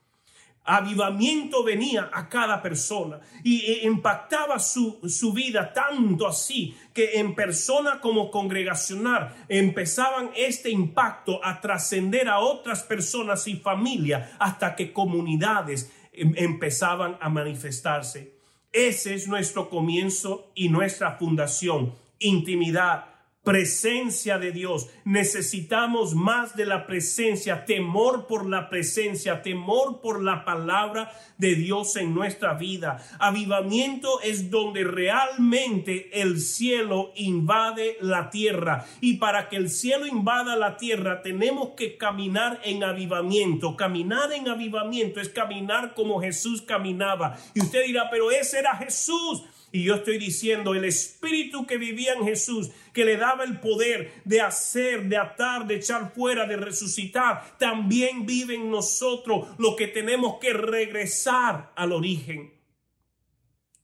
Avivamiento 0.66 1.64
venía 1.64 2.10
a 2.12 2.28
cada 2.28 2.62
persona 2.62 3.20
y 3.44 3.62
e 3.66 3.86
impactaba 3.86 4.58
su, 4.58 5.00
su, 5.08 5.32
vida 5.32 5.72
tanto 5.74 6.28
así 6.28 6.76
que 6.92 7.20
en 7.20 7.36
persona 7.36 8.02
como 8.02 8.32
congregacional 8.32 9.46
empezaban 9.48 10.32
este 10.36 10.72
impacto 10.72 11.40
a 11.46 11.62
trascender 11.62 12.28
a 12.28 12.40
otras 12.40 12.84
personas 12.84 13.48
y 13.48 13.58
familias 13.58 14.32
hasta 14.40 14.76
que 14.76 14.92
comunidades 14.92 15.92
em, 16.14 16.34
empezaban 16.36 17.18
a 17.22 17.30
manifestarse. 17.30 18.36
Ese 18.74 19.14
es 19.14 19.28
nuestro 19.28 19.70
comienzo 19.70 20.52
y 20.56 20.70
nuestra 20.70 21.18
fundación, 21.18 21.94
intimidad 22.20 23.15
presencia 23.46 24.38
de 24.40 24.52
Dios. 24.52 24.90
Necesitamos 25.06 26.16
más 26.16 26.58
de 26.58 26.66
la 26.66 26.86
presencia, 26.86 27.64
temor 27.64 28.28
por 28.28 28.50
la 28.50 28.70
presencia, 28.70 29.42
temor 29.42 30.02
por 30.02 30.22
la 30.22 30.44
palabra 30.44 31.14
de 31.38 31.56
Dios 31.56 31.96
en 31.96 32.14
nuestra 32.14 32.56
vida. 32.56 33.06
Avivamiento 33.20 34.20
es 34.22 34.50
donde 34.50 34.84
realmente 34.84 36.10
el 36.22 36.42
cielo 36.42 37.12
invade 37.16 37.98
la 38.02 38.30
tierra. 38.30 38.86
Y 39.00 39.18
para 39.18 39.48
que 39.48 39.58
el 39.58 39.70
cielo 39.70 40.08
invada 40.08 40.56
la 40.56 40.76
tierra 40.76 41.22
tenemos 41.22 41.70
que 41.78 41.98
caminar 41.98 42.60
en 42.64 42.84
avivamiento. 42.84 43.78
Caminar 43.78 44.34
en 44.34 44.50
avivamiento 44.50 45.22
es 45.22 45.30
caminar 45.30 45.94
como 45.94 46.20
Jesús 46.20 46.64
caminaba. 46.64 47.38
Y 47.54 47.62
usted 47.62 47.86
dirá, 47.86 48.10
pero 48.10 48.32
ese 48.32 48.60
era 48.60 48.76
Jesús. 48.76 49.44
Y 49.76 49.84
yo 49.84 49.96
estoy 49.96 50.18
diciendo, 50.18 50.74
el 50.74 50.86
espíritu 50.86 51.68
que 51.68 51.78
vivía 51.78 52.14
en 52.14 52.24
Jesús, 52.24 52.72
que 52.94 53.04
le 53.04 53.18
daba 53.18 53.44
el 53.44 53.60
poder 53.60 54.22
de 54.24 54.40
hacer, 54.40 55.10
de 55.10 55.18
atar, 55.18 55.68
de 55.68 55.76
echar 55.76 56.14
fuera, 56.14 56.46
de 56.46 56.56
resucitar, 56.56 57.58
también 57.58 58.26
vive 58.26 58.56
en 58.56 58.72
nosotros. 58.72 59.50
Lo 59.58 59.76
que 59.76 59.88
tenemos 59.88 60.38
que 60.40 60.54
regresar 60.54 61.74
al 61.76 61.92
origen 61.92 62.54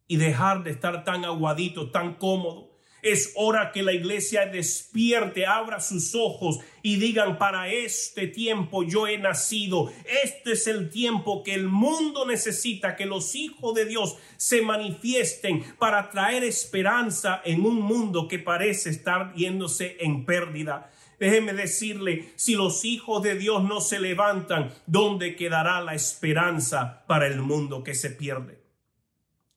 y 0.07 0.15
dejar 0.15 0.63
de 0.63 0.71
estar 0.71 1.03
tan 1.03 1.25
aguadito, 1.25 1.91
tan 1.91 2.13
cómodo 2.13 2.70
es 3.01 3.33
hora 3.35 3.71
que 3.71 3.83
la 3.83 3.93
iglesia 3.93 4.45
despierte, 4.45 5.45
abra 5.45 5.79
sus 5.79 6.13
ojos 6.15 6.59
y 6.83 6.97
digan, 6.97 7.37
para 7.37 7.67
este 7.69 8.27
tiempo 8.27 8.83
yo 8.83 9.07
he 9.07 9.17
nacido. 9.17 9.91
Este 10.23 10.53
es 10.53 10.67
el 10.67 10.89
tiempo 10.89 11.43
que 11.43 11.53
el 11.53 11.67
mundo 11.67 12.25
necesita, 12.25 12.95
que 12.95 13.05
los 13.05 13.35
hijos 13.35 13.73
de 13.73 13.85
Dios 13.85 14.17
se 14.37 14.61
manifiesten 14.61 15.63
para 15.79 16.09
traer 16.09 16.43
esperanza 16.43 17.41
en 17.43 17.65
un 17.65 17.81
mundo 17.81 18.27
que 18.27 18.39
parece 18.39 18.89
estar 18.89 19.33
yéndose 19.33 19.97
en 19.99 20.25
pérdida. 20.25 20.91
Déjeme 21.19 21.53
decirle, 21.53 22.31
si 22.35 22.55
los 22.55 22.83
hijos 22.83 23.21
de 23.21 23.35
Dios 23.35 23.63
no 23.63 23.79
se 23.79 23.99
levantan, 23.99 24.73
¿dónde 24.87 25.35
quedará 25.35 25.79
la 25.81 25.93
esperanza 25.93 27.03
para 27.05 27.27
el 27.27 27.41
mundo 27.41 27.83
que 27.83 27.93
se 27.93 28.09
pierde? 28.09 28.59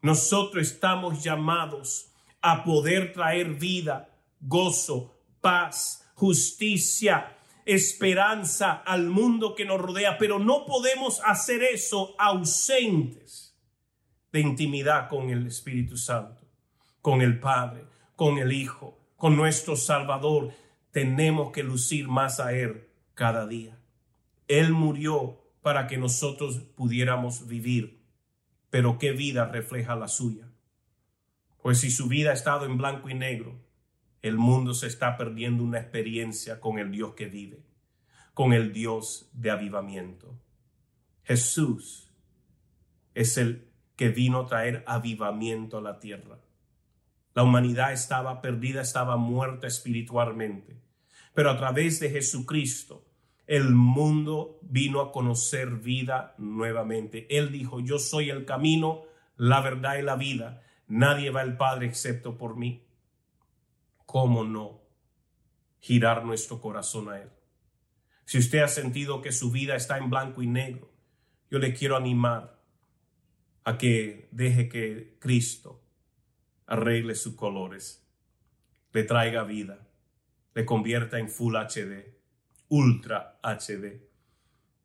Nosotros 0.02 0.70
estamos 0.70 1.24
llamados 1.24 2.13
a 2.46 2.62
poder 2.62 3.14
traer 3.14 3.54
vida, 3.54 4.10
gozo, 4.38 5.14
paz, 5.40 6.06
justicia, 6.14 7.38
esperanza 7.64 8.72
al 8.72 9.08
mundo 9.08 9.54
que 9.54 9.64
nos 9.64 9.80
rodea, 9.80 10.18
pero 10.18 10.38
no 10.38 10.66
podemos 10.66 11.22
hacer 11.24 11.62
eso 11.62 12.14
ausentes 12.18 13.58
de 14.30 14.40
intimidad 14.40 15.08
con 15.08 15.30
el 15.30 15.46
Espíritu 15.46 15.96
Santo. 15.96 16.42
con 17.00 17.20
el 17.20 17.38
Padre, 17.38 17.84
con 18.16 18.38
el 18.38 18.50
Hijo, 18.52 18.98
con 19.16 19.36
nuestro 19.36 19.76
Salvador. 19.76 20.52
Tenemos 20.90 21.52
que 21.52 21.62
lucir 21.62 22.08
más 22.08 22.40
a 22.40 22.54
Él 22.54 22.88
cada 23.12 23.46
día. 23.46 23.78
Él 24.48 24.72
murió 24.72 25.38
para 25.60 25.86
que 25.86 25.98
nosotros 25.98 26.60
pudiéramos 26.74 27.46
vivir, 27.46 28.00
pero 28.70 28.98
¿qué 28.98 29.12
vida 29.12 29.44
refleja 29.44 29.96
la 29.96 30.08
suya? 30.08 30.48
Pues 31.64 31.80
si 31.80 31.90
su 31.90 32.09
vida 32.09 32.28
ha 32.28 32.35
estado 32.35 32.66
en 32.66 32.76
blanco 32.76 33.09
y 33.09 33.14
negro, 33.14 33.59
el 34.21 34.37
mundo 34.37 34.75
se 34.75 34.87
está 34.87 35.16
perdiendo 35.16 35.64
una 35.64 35.80
experiencia 35.80 36.61
con 36.61 36.78
el 36.78 36.90
Dios 36.90 37.14
que 37.14 37.25
vive, 37.25 37.64
con 38.35 38.52
el 38.52 38.71
Dios 38.71 39.30
de 39.33 39.50
avivamiento. 39.50 40.38
Jesús 41.23 42.12
es 43.14 43.38
el 43.38 43.66
que 43.97 44.11
vino 44.11 44.40
a 44.40 44.47
traer 44.47 44.85
avivamiento 44.87 45.78
a 45.78 45.80
la 45.80 46.00
tierra. 46.00 46.38
La 47.33 47.44
humanidad 47.44 47.94
estaba 47.94 48.42
perdida, 48.42 48.83
estaba 48.83 49.16
muerta 49.16 49.66
espiritualmente, 49.66 50.83
pero 51.33 51.49
a 51.49 51.56
través 51.56 51.99
de 51.99 52.11
Jesucristo 52.11 53.06
el 53.47 53.71
mundo 53.71 54.59
vino 54.61 55.00
a 55.00 55.12
conocer 55.12 55.71
vida 55.71 56.35
nuevamente. 56.37 57.26
Él 57.35 57.50
dijo, 57.50 57.80
yo 57.80 57.99
soy 57.99 58.28
el 58.28 58.44
camino, 58.44 59.04
la 59.38 59.62
verdad 59.62 59.97
y 59.97 60.02
la 60.02 60.16
vida. 60.16 60.61
Nadie 60.88 61.30
va 61.30 61.40
al 61.40 61.56
Padre 61.56 61.86
excepto 61.86 62.36
por 62.36 62.56
mí. 62.56 62.86
¿Cómo 64.06 64.44
no 64.44 64.80
girar 65.80 66.24
nuestro 66.24 66.60
corazón 66.60 67.08
a 67.08 67.20
Él? 67.20 67.30
Si 68.26 68.38
usted 68.38 68.60
ha 68.60 68.68
sentido 68.68 69.20
que 69.20 69.32
su 69.32 69.50
vida 69.50 69.76
está 69.76 69.98
en 69.98 70.10
blanco 70.10 70.42
y 70.42 70.46
negro, 70.46 70.90
yo 71.50 71.58
le 71.58 71.74
quiero 71.74 71.96
animar 71.96 72.58
a 73.64 73.78
que 73.78 74.28
deje 74.30 74.68
que 74.68 75.16
Cristo 75.18 75.82
arregle 76.66 77.14
sus 77.14 77.34
colores, 77.34 78.06
le 78.92 79.04
traiga 79.04 79.44
vida, 79.44 79.86
le 80.54 80.64
convierta 80.64 81.18
en 81.18 81.28
Full 81.28 81.56
HD, 81.56 82.14
Ultra 82.68 83.38
HD, 83.42 84.00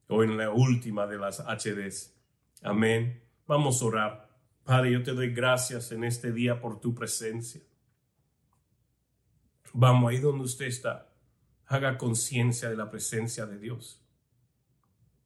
o 0.07 0.23
en 0.23 0.37
la 0.37 0.49
última 0.49 1.07
de 1.07 1.17
las 1.17 1.39
HDs. 1.39 2.15
Amén. 2.63 3.21
Vamos 3.47 3.81
a 3.81 3.85
orar. 3.85 4.28
Padre, 4.69 4.91
yo 4.91 5.01
te 5.01 5.13
doy 5.13 5.33
gracias 5.33 5.91
en 5.91 6.03
este 6.03 6.31
día 6.31 6.61
por 6.61 6.79
tu 6.79 6.93
presencia. 6.93 7.59
Vamos 9.73 10.11
ahí 10.11 10.19
donde 10.19 10.43
usted 10.43 10.65
está. 10.65 11.11
Haga 11.65 11.97
conciencia 11.97 12.69
de 12.69 12.77
la 12.77 12.91
presencia 12.91 13.47
de 13.47 13.57
Dios. 13.57 13.99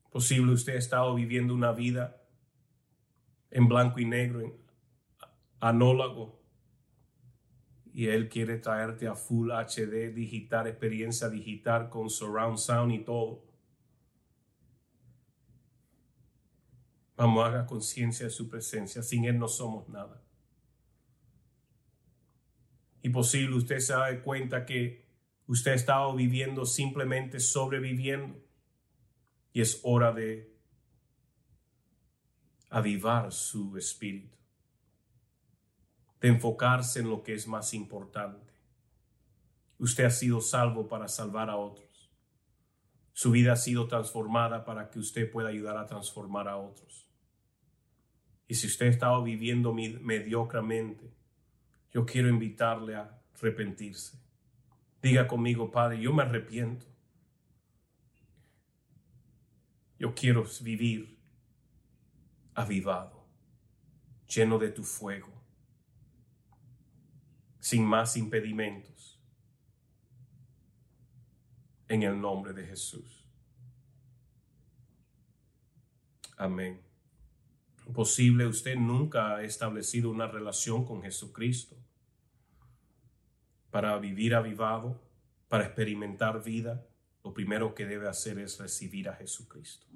Posible 0.09 0.53
usted 0.53 0.75
ha 0.75 0.79
estado 0.79 1.13
viviendo 1.13 1.53
una 1.53 1.73
vida 1.73 2.23
en 3.51 3.67
blanco 3.67 3.99
y 3.99 4.05
negro, 4.05 4.39
en 4.39 4.53
anólogo, 5.59 6.41
y 7.91 8.07
Él 8.07 8.29
quiere 8.29 8.59
traerte 8.59 9.07
a 9.07 9.15
Full 9.15 9.51
HD 9.51 10.13
digital, 10.13 10.67
experiencia 10.67 11.27
digital 11.27 11.89
con 11.89 12.09
surround 12.09 12.59
sound 12.59 12.93
y 12.93 12.99
todo. 12.99 13.43
Vamos, 17.23 17.45
haga 17.45 17.65
conciencia 17.65 18.25
de 18.25 18.31
su 18.33 18.49
presencia. 18.49 19.01
Sin 19.01 19.23
Él 19.23 19.39
no 19.39 19.47
somos 19.47 19.87
nada. 19.87 20.21
Y 23.01 23.07
posible 23.11 23.55
usted 23.55 23.79
se 23.79 23.93
da 23.93 24.21
cuenta 24.21 24.65
que 24.65 25.05
usted 25.47 25.71
ha 25.71 25.75
estado 25.75 26.13
viviendo 26.15 26.65
simplemente 26.65 27.39
sobreviviendo. 27.39 28.43
Y 29.53 29.61
es 29.61 29.79
hora 29.83 30.11
de 30.11 30.53
avivar 32.69 33.31
su 33.31 33.77
espíritu. 33.77 34.37
De 36.19 36.27
enfocarse 36.27 36.99
en 36.99 37.09
lo 37.09 37.23
que 37.23 37.35
es 37.35 37.47
más 37.47 37.73
importante. 37.73 38.51
Usted 39.77 40.03
ha 40.03 40.11
sido 40.11 40.41
salvo 40.41 40.89
para 40.89 41.07
salvar 41.07 41.49
a 41.49 41.55
otros. 41.55 42.11
Su 43.13 43.31
vida 43.31 43.53
ha 43.53 43.55
sido 43.55 43.87
transformada 43.87 44.65
para 44.65 44.89
que 44.89 44.99
usted 44.99 45.31
pueda 45.31 45.47
ayudar 45.47 45.77
a 45.77 45.85
transformar 45.85 46.49
a 46.49 46.57
otros. 46.57 47.12
Y 48.47 48.55
si 48.55 48.67
usted 48.67 48.87
ha 48.87 48.89
estado 48.89 49.23
viviendo 49.23 49.73
mediocremente, 49.73 51.13
yo 51.91 52.05
quiero 52.05 52.27
invitarle 52.27 52.95
a 52.95 53.21
arrepentirse. 53.35 54.17
Diga 55.01 55.27
conmigo, 55.27 55.71
Padre, 55.71 55.99
yo 55.99 56.13
me 56.13 56.23
arrepiento. 56.23 56.85
Yo 59.99 60.13
quiero 60.13 60.45
vivir 60.61 61.17
avivado, 62.53 63.25
lleno 64.27 64.59
de 64.59 64.69
tu 64.69 64.83
fuego, 64.83 65.31
sin 67.59 67.85
más 67.85 68.17
impedimentos, 68.17 69.19
en 71.87 72.03
el 72.03 72.19
nombre 72.19 72.53
de 72.53 72.65
Jesús. 72.65 73.25
Amén 76.37 76.92
posible 77.93 78.45
usted 78.47 78.75
nunca 78.75 79.35
ha 79.35 79.43
establecido 79.43 80.09
una 80.09 80.27
relación 80.27 80.85
con 80.85 81.01
Jesucristo. 81.01 81.77
Para 83.71 83.97
vivir 83.97 84.35
avivado, 84.35 85.01
para 85.47 85.65
experimentar 85.65 86.43
vida, 86.43 86.85
lo 87.23 87.33
primero 87.33 87.73
que 87.73 87.85
debe 87.85 88.09
hacer 88.09 88.39
es 88.39 88.59
recibir 88.59 89.09
a 89.09 89.15
Jesucristo. 89.15 89.87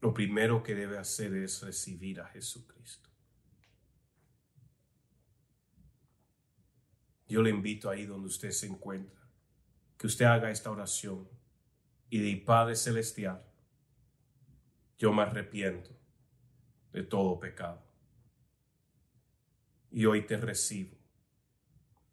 Lo 0.00 0.12
primero 0.12 0.62
que 0.62 0.74
debe 0.74 0.98
hacer 0.98 1.34
es 1.34 1.62
recibir 1.62 2.20
a 2.20 2.26
Jesucristo. 2.26 3.08
Yo 7.28 7.40
le 7.40 7.50
invito 7.50 7.88
ahí 7.88 8.04
donde 8.04 8.26
usted 8.26 8.50
se 8.50 8.66
encuentra 8.66 9.21
que 10.02 10.08
usted 10.08 10.24
haga 10.24 10.50
esta 10.50 10.68
oración 10.68 11.28
y 12.10 12.18
de 12.18 12.36
Padre 12.44 12.74
Celestial, 12.74 13.40
yo 14.98 15.12
me 15.12 15.22
arrepiento 15.22 15.90
de 16.92 17.04
todo 17.04 17.38
pecado. 17.38 17.80
Y 19.92 20.04
hoy 20.06 20.26
te 20.26 20.38
recibo 20.38 20.96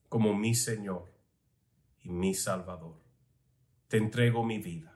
como 0.07 0.35
mi 0.35 0.53
Señor 0.53 1.11
y 2.03 2.11
mi 2.11 2.35
Salvador. 2.35 3.01
Te 3.87 3.97
entrego 3.97 4.45
mi 4.45 4.59
vida. 4.59 4.95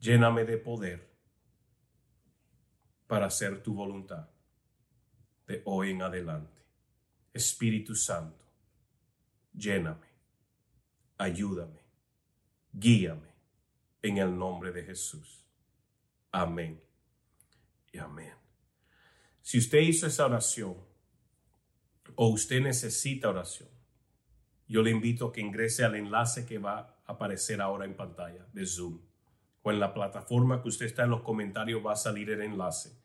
Lléname 0.00 0.44
de 0.44 0.58
poder 0.58 1.08
para 3.06 3.26
hacer 3.26 3.62
tu 3.62 3.74
voluntad 3.74 4.28
de 5.46 5.62
hoy 5.66 5.92
en 5.92 6.02
adelante. 6.02 6.62
Espíritu 7.32 7.94
Santo, 7.94 8.44
lléname 9.54 10.11
ayúdame, 11.22 11.80
guíame 12.72 13.28
en 14.02 14.18
el 14.18 14.36
nombre 14.36 14.72
de 14.72 14.82
Jesús. 14.82 15.46
Amén 16.32 16.82
y 17.92 17.98
amén. 17.98 18.34
Si 19.40 19.58
usted 19.58 19.78
hizo 19.78 20.06
esa 20.06 20.26
oración 20.26 20.76
o 22.16 22.28
usted 22.28 22.60
necesita 22.60 23.28
oración, 23.28 23.68
yo 24.66 24.82
le 24.82 24.90
invito 24.90 25.26
a 25.28 25.32
que 25.32 25.40
ingrese 25.40 25.84
al 25.84 25.94
enlace 25.94 26.44
que 26.44 26.58
va 26.58 26.78
a 26.78 27.12
aparecer 27.12 27.60
ahora 27.60 27.84
en 27.84 27.94
pantalla 27.94 28.46
de 28.52 28.66
Zoom 28.66 29.00
o 29.62 29.70
en 29.70 29.78
la 29.78 29.94
plataforma 29.94 30.60
que 30.60 30.68
usted 30.68 30.86
está 30.86 31.04
en 31.04 31.10
los 31.10 31.22
comentarios 31.22 31.84
va 31.84 31.92
a 31.92 31.96
salir 31.96 32.30
el 32.30 32.42
enlace. 32.42 33.00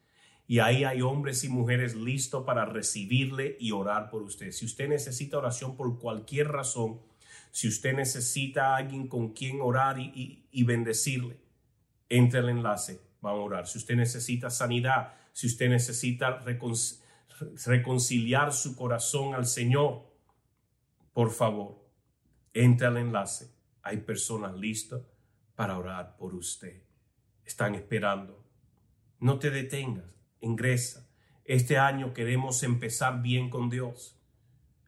Y 0.47 0.59
ahí 0.59 0.85
hay 0.85 1.01
hombres 1.01 1.43
y 1.43 1.49
mujeres 1.49 1.95
listos 1.95 2.45
para 2.45 2.65
recibirle 2.65 3.57
y 3.59 3.73
orar 3.73 4.09
por 4.09 4.23
usted. 4.23 4.51
Si 4.51 4.65
usted 4.65 4.87
necesita 4.87 5.37
oración 5.37 5.75
por 5.75 5.99
cualquier 5.99 6.47
razón, 6.47 7.01
si 7.57 7.67
usted 7.67 7.95
necesita 7.95 8.67
a 8.67 8.75
alguien 8.75 9.07
con 9.07 9.33
quien 9.33 9.61
orar 9.61 9.97
y, 9.97 10.63
bendecirle, 10.63 11.39
entre 12.07 12.41
el 12.41 12.49
enlace, 12.49 13.01
vamos 13.19 13.39
a 13.39 13.43
orar. 13.45 13.65
Si 13.65 13.79
usted 13.79 13.95
necesita 13.95 14.51
sanidad, 14.51 15.15
si 15.33 15.47
usted 15.47 15.67
necesita 15.67 16.45
reconciliar 17.65 18.53
su 18.53 18.75
corazón 18.75 19.33
al 19.33 19.47
Señor, 19.47 20.05
por 21.13 21.31
favor, 21.31 21.83
entre 22.53 22.85
al 22.85 22.97
enlace. 22.97 23.51
Hay 23.81 24.01
personas 24.01 24.55
listas 24.55 25.01
para 25.55 25.79
orar 25.79 26.15
por 26.15 26.35
usted. 26.35 26.83
Están 27.43 27.73
esperando. 27.73 28.45
No 29.19 29.39
te 29.39 29.49
detengas, 29.49 30.05
ingresa. 30.41 31.09
Este 31.43 31.79
año 31.79 32.13
queremos 32.13 32.61
empezar 32.61 33.23
bien 33.23 33.49
con 33.49 33.71
Dios. 33.71 34.16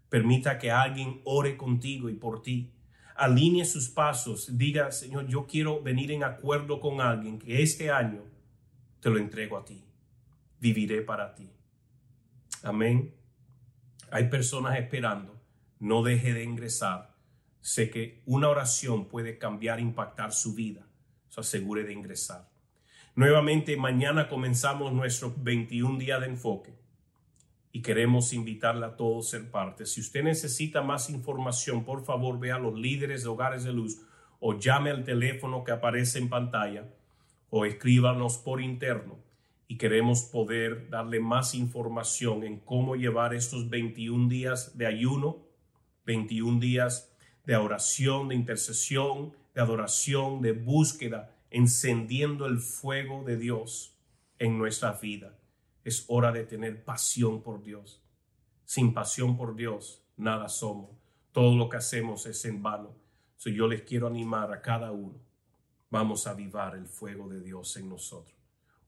Permita 0.09 0.57
que 0.57 0.71
alguien 0.71 1.21
ore 1.23 1.55
contigo 1.55 2.09
y 2.09 2.15
por 2.15 2.41
ti. 2.41 2.71
Alinee 3.15 3.65
sus 3.65 3.89
pasos. 3.89 4.57
Diga, 4.57 4.91
Señor, 4.91 5.27
yo 5.27 5.45
quiero 5.45 5.81
venir 5.81 6.11
en 6.11 6.23
acuerdo 6.23 6.79
con 6.79 6.99
alguien 6.99 7.37
que 7.37 7.61
este 7.61 7.91
año 7.91 8.23
te 8.99 9.09
lo 9.09 9.17
entrego 9.17 9.57
a 9.57 9.65
ti. 9.65 9.83
Viviré 10.59 11.01
para 11.03 11.35
ti. 11.35 11.49
Amén. 12.63 13.13
Hay 14.11 14.29
personas 14.29 14.77
esperando. 14.79 15.39
No 15.79 16.01
deje 16.01 16.33
de 16.33 16.43
ingresar. 16.43 17.15
Sé 17.61 17.89
que 17.89 18.23
una 18.25 18.49
oración 18.49 19.07
puede 19.07 19.37
cambiar, 19.37 19.79
impactar 19.79 20.33
su 20.33 20.55
vida. 20.55 20.87
Se 21.29 21.41
asegure 21.41 21.83
de 21.83 21.93
ingresar. 21.93 22.49
Nuevamente, 23.15 23.77
mañana 23.77 24.27
comenzamos 24.27 24.91
nuestro 24.91 25.33
21 25.37 25.99
día 25.99 26.19
de 26.19 26.27
enfoque 26.27 26.78
y 27.71 27.81
queremos 27.81 28.33
invitarle 28.33 28.85
a 28.85 28.95
todos 28.95 29.27
a 29.27 29.37
ser 29.37 29.51
parte. 29.51 29.85
Si 29.85 30.01
usted 30.01 30.23
necesita 30.23 30.81
más 30.81 31.09
información, 31.09 31.83
por 31.85 32.03
favor, 32.03 32.39
vea 32.39 32.55
a 32.55 32.59
los 32.59 32.77
líderes 32.77 33.23
de 33.23 33.29
Hogares 33.29 33.63
de 33.63 33.73
Luz 33.73 34.01
o 34.39 34.57
llame 34.57 34.89
al 34.89 35.03
teléfono 35.03 35.63
que 35.63 35.71
aparece 35.71 36.19
en 36.19 36.29
pantalla 36.29 36.87
o 37.49 37.65
escríbanos 37.65 38.37
por 38.37 38.61
interno 38.61 39.17
y 39.67 39.77
queremos 39.77 40.23
poder 40.23 40.89
darle 40.89 41.19
más 41.19 41.53
información 41.53 42.43
en 42.43 42.59
cómo 42.59 42.95
llevar 42.95 43.35
estos 43.35 43.69
21 43.69 44.27
días 44.27 44.77
de 44.77 44.87
ayuno, 44.87 45.37
21 46.05 46.59
días 46.59 47.13
de 47.45 47.55
oración, 47.55 48.29
de 48.29 48.35
intercesión, 48.35 49.33
de 49.53 49.61
adoración, 49.61 50.41
de 50.41 50.53
búsqueda, 50.53 51.35
encendiendo 51.51 52.47
el 52.47 52.57
fuego 52.59 53.23
de 53.23 53.37
Dios 53.37 53.95
en 54.39 54.57
nuestra 54.57 54.93
vida. 54.93 55.38
Es 55.83 56.05
hora 56.07 56.31
de 56.31 56.43
tener 56.43 56.83
pasión 56.83 57.41
por 57.41 57.63
Dios. 57.63 58.01
Sin 58.65 58.93
pasión 58.93 59.37
por 59.37 59.55
Dios, 59.55 60.03
nada 60.17 60.49
somos. 60.49 60.91
Todo 61.31 61.55
lo 61.55 61.69
que 61.69 61.77
hacemos 61.77 62.25
es 62.25 62.43
en 62.45 62.61
vano. 62.61 62.95
So 63.37 63.49
yo 63.49 63.67
les 63.67 63.83
quiero 63.83 64.07
animar 64.07 64.51
a 64.51 64.61
cada 64.61 64.91
uno. 64.91 65.15
Vamos 65.89 66.27
a 66.27 66.31
avivar 66.31 66.75
el 66.75 66.87
fuego 66.87 67.27
de 67.29 67.41
Dios 67.41 67.77
en 67.77 67.89
nosotros. 67.89 68.37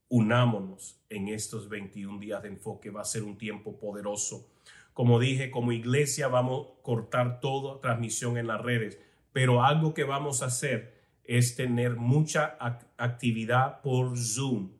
Unámonos 0.09 0.99
en 1.09 1.29
estos 1.29 1.69
21 1.69 2.19
días 2.19 2.43
de 2.43 2.49
enfoque. 2.49 2.89
Va 2.89 3.01
a 3.01 3.05
ser 3.05 3.23
un 3.23 3.37
tiempo 3.37 3.79
poderoso. 3.79 4.51
Como 4.93 5.19
dije, 5.19 5.51
como 5.51 5.71
iglesia 5.71 6.27
vamos 6.27 6.67
a 6.67 6.81
cortar 6.83 7.39
toda 7.39 7.79
transmisión 7.79 8.37
en 8.37 8.47
las 8.47 8.61
redes, 8.61 8.99
pero 9.31 9.63
algo 9.63 9.93
que 9.93 10.03
vamos 10.03 10.43
a 10.43 10.47
hacer 10.47 11.01
es 11.23 11.55
tener 11.55 11.95
mucha 11.95 12.57
actividad 12.97 13.81
por 13.81 14.17
Zoom. 14.17 14.71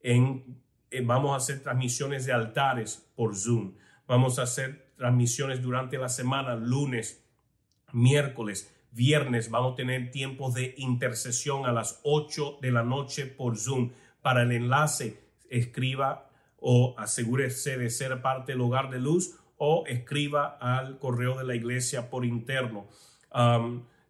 En, 0.00 0.61
vamos 1.04 1.32
a 1.32 1.36
hacer 1.36 1.62
transmisiones 1.62 2.26
de 2.26 2.32
altares 2.32 3.08
por 3.16 3.34
Zoom. 3.36 3.72
Vamos 4.06 4.38
a 4.38 4.42
hacer 4.42 4.92
transmisiones 4.96 5.62
durante 5.62 5.98
la 5.98 6.08
semana, 6.08 6.54
lunes, 6.54 7.24
miércoles, 7.92 8.74
viernes. 8.90 9.50
Vamos 9.50 9.72
a 9.72 9.76
tener 9.76 10.10
tiempos 10.10 10.54
de 10.54 10.74
intercesión 10.76 11.66
a 11.66 11.72
las 11.72 12.00
8 12.02 12.58
de 12.60 12.70
la 12.70 12.82
noche 12.82 13.26
por 13.26 13.56
Zoom. 13.56 13.90
Para 14.20 14.42
el 14.42 14.52
enlace, 14.52 15.20
escriba 15.48 16.28
o 16.60 16.94
asegúrese 16.98 17.76
de 17.76 17.90
ser 17.90 18.22
parte 18.22 18.52
del 18.52 18.60
hogar 18.60 18.90
de 18.90 19.00
luz 19.00 19.38
o 19.56 19.84
escriba 19.86 20.58
al 20.60 20.98
correo 20.98 21.36
de 21.38 21.44
la 21.44 21.54
iglesia 21.54 22.10
por 22.10 22.24
interno. 22.24 22.86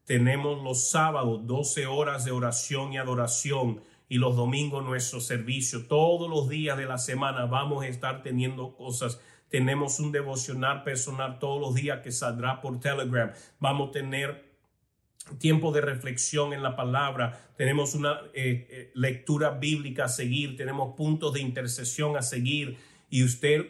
Tenemos 0.05 0.63
los 0.63 0.91
sábados 0.91 1.47
12 1.47 1.87
horas 1.87 2.25
de 2.25 2.33
oración 2.33 2.93
y 2.93 2.99
adoración 2.99 3.81
y 4.13 4.19
los 4.19 4.37
domingos 4.37 4.85
nuestro 4.85 5.21
servicio. 5.23 5.87
Todos 5.87 6.29
los 6.29 6.47
días 6.47 6.77
de 6.77 6.85
la 6.85 6.99
semana 6.99 7.47
vamos 7.47 7.83
a 7.83 7.89
estar 7.89 8.23
teniendo 8.23 8.77
cosas. 8.77 9.19
Tenemos 9.49 10.01
un 10.01 10.13
devocional 10.13 10.83
personal 10.85 11.39
todos 11.39 11.59
los 11.59 11.75
días 11.75 12.01
que 12.01 12.13
saldrá 12.13 12.61
por 12.61 12.79
Telegram. 12.79 13.33
Vamos 13.59 13.89
a 13.89 13.93
tener 13.93 14.53
tiempo 15.39 15.73
de 15.73 15.81
reflexión 15.81 16.53
en 16.53 16.63
la 16.63 16.77
palabra, 16.77 17.53
tenemos 17.57 17.95
una 17.95 18.21
eh, 18.35 18.67
eh, 18.69 18.91
lectura 18.95 19.49
bíblica 19.49 20.05
a 20.05 20.09
seguir, 20.09 20.59
tenemos 20.59 20.95
puntos 20.95 21.33
de 21.33 21.41
intercesión 21.41 22.15
a 22.19 22.21
seguir 22.21 22.77
y 23.09 23.25
usted, 23.25 23.65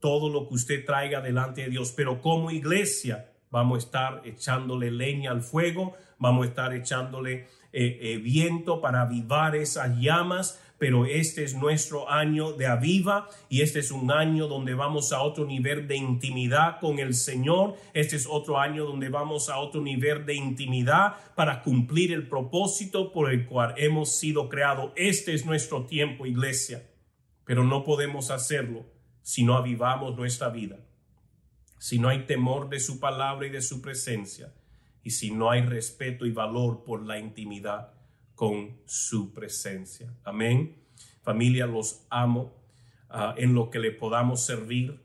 todo 0.00 0.28
lo 0.28 0.48
que 0.48 0.54
usted 0.54 0.84
traiga 0.84 1.20
delante 1.20 1.62
de 1.62 1.68
Dios, 1.70 1.92
pero 1.96 2.20
como 2.20 2.50
iglesia 2.50 3.30
vamos 3.54 3.76
a 3.76 3.86
estar 3.86 4.22
echándole 4.24 4.90
leña 4.90 5.30
al 5.30 5.40
fuego, 5.40 5.94
vamos 6.18 6.44
a 6.44 6.48
estar 6.48 6.74
echándole 6.74 7.46
eh, 7.72 7.98
eh, 8.02 8.18
viento 8.18 8.80
para 8.80 9.02
avivar 9.02 9.54
esas 9.54 9.96
llamas, 9.96 10.60
pero 10.76 11.06
este 11.06 11.44
es 11.44 11.54
nuestro 11.54 12.10
año 12.10 12.54
de 12.54 12.66
aviva 12.66 13.28
y 13.48 13.62
este 13.62 13.78
es 13.78 13.92
un 13.92 14.10
año 14.10 14.48
donde 14.48 14.74
vamos 14.74 15.12
a 15.12 15.22
otro 15.22 15.46
nivel 15.46 15.86
de 15.86 15.94
intimidad 15.94 16.80
con 16.80 16.98
el 16.98 17.14
Señor. 17.14 17.76
Este 17.92 18.16
es 18.16 18.26
otro 18.28 18.58
año 18.58 18.86
donde 18.86 19.08
vamos 19.08 19.48
a 19.48 19.58
otro 19.58 19.80
nivel 19.80 20.26
de 20.26 20.34
intimidad 20.34 21.14
para 21.36 21.62
cumplir 21.62 22.12
el 22.12 22.26
propósito 22.26 23.12
por 23.12 23.30
el 23.30 23.46
cual 23.46 23.74
hemos 23.76 24.18
sido 24.18 24.48
creados. 24.48 24.90
Este 24.96 25.32
es 25.32 25.46
nuestro 25.46 25.86
tiempo, 25.86 26.26
iglesia, 26.26 26.90
pero 27.44 27.62
no 27.62 27.84
podemos 27.84 28.32
hacerlo 28.32 28.84
si 29.22 29.44
no 29.44 29.56
avivamos 29.56 30.16
nuestra 30.16 30.48
vida 30.48 30.76
si 31.84 31.98
no 31.98 32.08
hay 32.08 32.24
temor 32.24 32.70
de 32.70 32.80
su 32.80 32.98
palabra 32.98 33.46
y 33.46 33.50
de 33.50 33.60
su 33.60 33.82
presencia, 33.82 34.50
y 35.02 35.10
si 35.10 35.30
no 35.30 35.50
hay 35.50 35.60
respeto 35.60 36.24
y 36.24 36.32
valor 36.32 36.82
por 36.82 37.04
la 37.04 37.18
intimidad 37.18 37.92
con 38.34 38.78
su 38.86 39.34
presencia. 39.34 40.10
Amén. 40.24 40.78
Familia, 41.20 41.66
los 41.66 42.06
amo. 42.08 42.54
Ah, 43.10 43.34
en 43.36 43.52
lo 43.52 43.68
que 43.68 43.80
le 43.80 43.90
podamos 43.90 44.46
servir, 44.46 44.98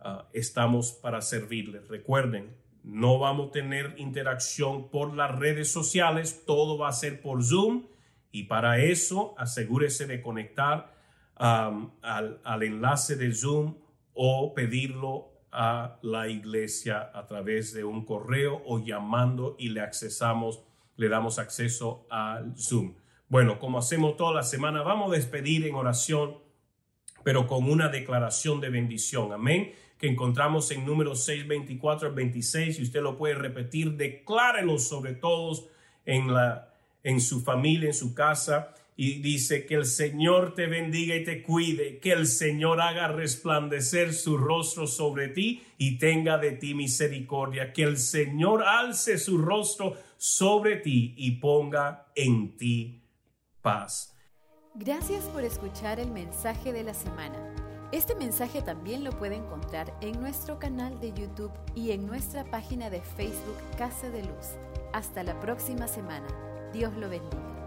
ah, 0.00 0.28
estamos 0.34 0.92
para 0.92 1.22
servirles. 1.22 1.88
Recuerden, 1.88 2.54
no 2.84 3.18
vamos 3.18 3.48
a 3.48 3.52
tener 3.52 3.94
interacción 3.96 4.90
por 4.90 5.14
las 5.14 5.34
redes 5.34 5.72
sociales, 5.72 6.44
todo 6.44 6.76
va 6.76 6.90
a 6.90 6.92
ser 6.92 7.22
por 7.22 7.42
Zoom 7.42 7.86
y 8.32 8.42
para 8.42 8.80
eso 8.80 9.34
asegúrese 9.38 10.06
de 10.06 10.20
conectar 10.20 10.94
al, 11.36 11.90
al 12.02 12.62
enlace 12.62 13.16
de 13.16 13.32
Zoom 13.32 13.76
o 14.12 14.52
pedirlo 14.52 15.27
a 15.52 15.98
la 16.02 16.28
iglesia 16.28 17.10
a 17.14 17.26
través 17.26 17.72
de 17.72 17.84
un 17.84 18.04
correo 18.04 18.62
o 18.66 18.78
llamando 18.78 19.56
y 19.58 19.70
le 19.70 19.80
accesamos, 19.80 20.62
le 20.96 21.08
damos 21.08 21.38
acceso 21.38 22.06
al 22.10 22.56
Zoom. 22.56 22.94
Bueno, 23.28 23.58
como 23.58 23.78
hacemos 23.78 24.16
toda 24.16 24.32
la 24.32 24.42
semana, 24.42 24.82
vamos 24.82 25.12
a 25.12 25.16
despedir 25.16 25.66
en 25.66 25.74
oración, 25.74 26.38
pero 27.24 27.46
con 27.46 27.70
una 27.70 27.88
declaración 27.88 28.60
de 28.60 28.70
bendición. 28.70 29.32
Amén. 29.32 29.72
Que 29.98 30.08
encontramos 30.08 30.70
en 30.70 30.86
número 30.86 31.14
624 31.14 32.14
26. 32.14 32.78
Y 32.78 32.82
usted 32.82 33.02
lo 33.02 33.16
puede 33.16 33.34
repetir, 33.34 33.96
declárelo 33.96 34.78
sobre 34.78 35.14
todos 35.14 35.66
en, 36.06 36.32
la, 36.32 36.72
en 37.02 37.20
su 37.20 37.40
familia, 37.40 37.88
en 37.88 37.94
su 37.94 38.14
casa 38.14 38.74
y 39.00 39.20
dice 39.20 39.64
que 39.64 39.76
el 39.76 39.86
Señor 39.86 40.56
te 40.56 40.66
bendiga 40.66 41.14
y 41.14 41.22
te 41.22 41.40
cuide, 41.40 42.00
que 42.00 42.10
el 42.10 42.26
Señor 42.26 42.80
haga 42.80 43.06
resplandecer 43.06 44.12
su 44.12 44.36
rostro 44.36 44.88
sobre 44.88 45.28
ti 45.28 45.62
y 45.78 45.98
tenga 45.98 46.36
de 46.36 46.50
ti 46.50 46.74
misericordia, 46.74 47.72
que 47.72 47.84
el 47.84 47.96
Señor 47.96 48.64
alce 48.64 49.16
su 49.16 49.38
rostro 49.38 49.94
sobre 50.16 50.78
ti 50.78 51.14
y 51.16 51.30
ponga 51.36 52.08
en 52.16 52.56
ti 52.56 53.00
paz. 53.62 54.16
Gracias 54.74 55.22
por 55.26 55.44
escuchar 55.44 56.00
el 56.00 56.10
mensaje 56.10 56.72
de 56.72 56.82
la 56.82 56.92
semana. 56.92 57.54
Este 57.92 58.16
mensaje 58.16 58.62
también 58.62 59.04
lo 59.04 59.12
puede 59.12 59.36
encontrar 59.36 59.96
en 60.00 60.20
nuestro 60.20 60.58
canal 60.58 60.98
de 61.00 61.12
YouTube 61.12 61.52
y 61.76 61.92
en 61.92 62.04
nuestra 62.04 62.50
página 62.50 62.90
de 62.90 63.00
Facebook 63.00 63.58
Casa 63.78 64.10
de 64.10 64.24
Luz. 64.24 64.56
Hasta 64.92 65.22
la 65.22 65.38
próxima 65.38 65.86
semana. 65.86 66.26
Dios 66.72 66.92
lo 66.96 67.08
bendiga. 67.08 67.57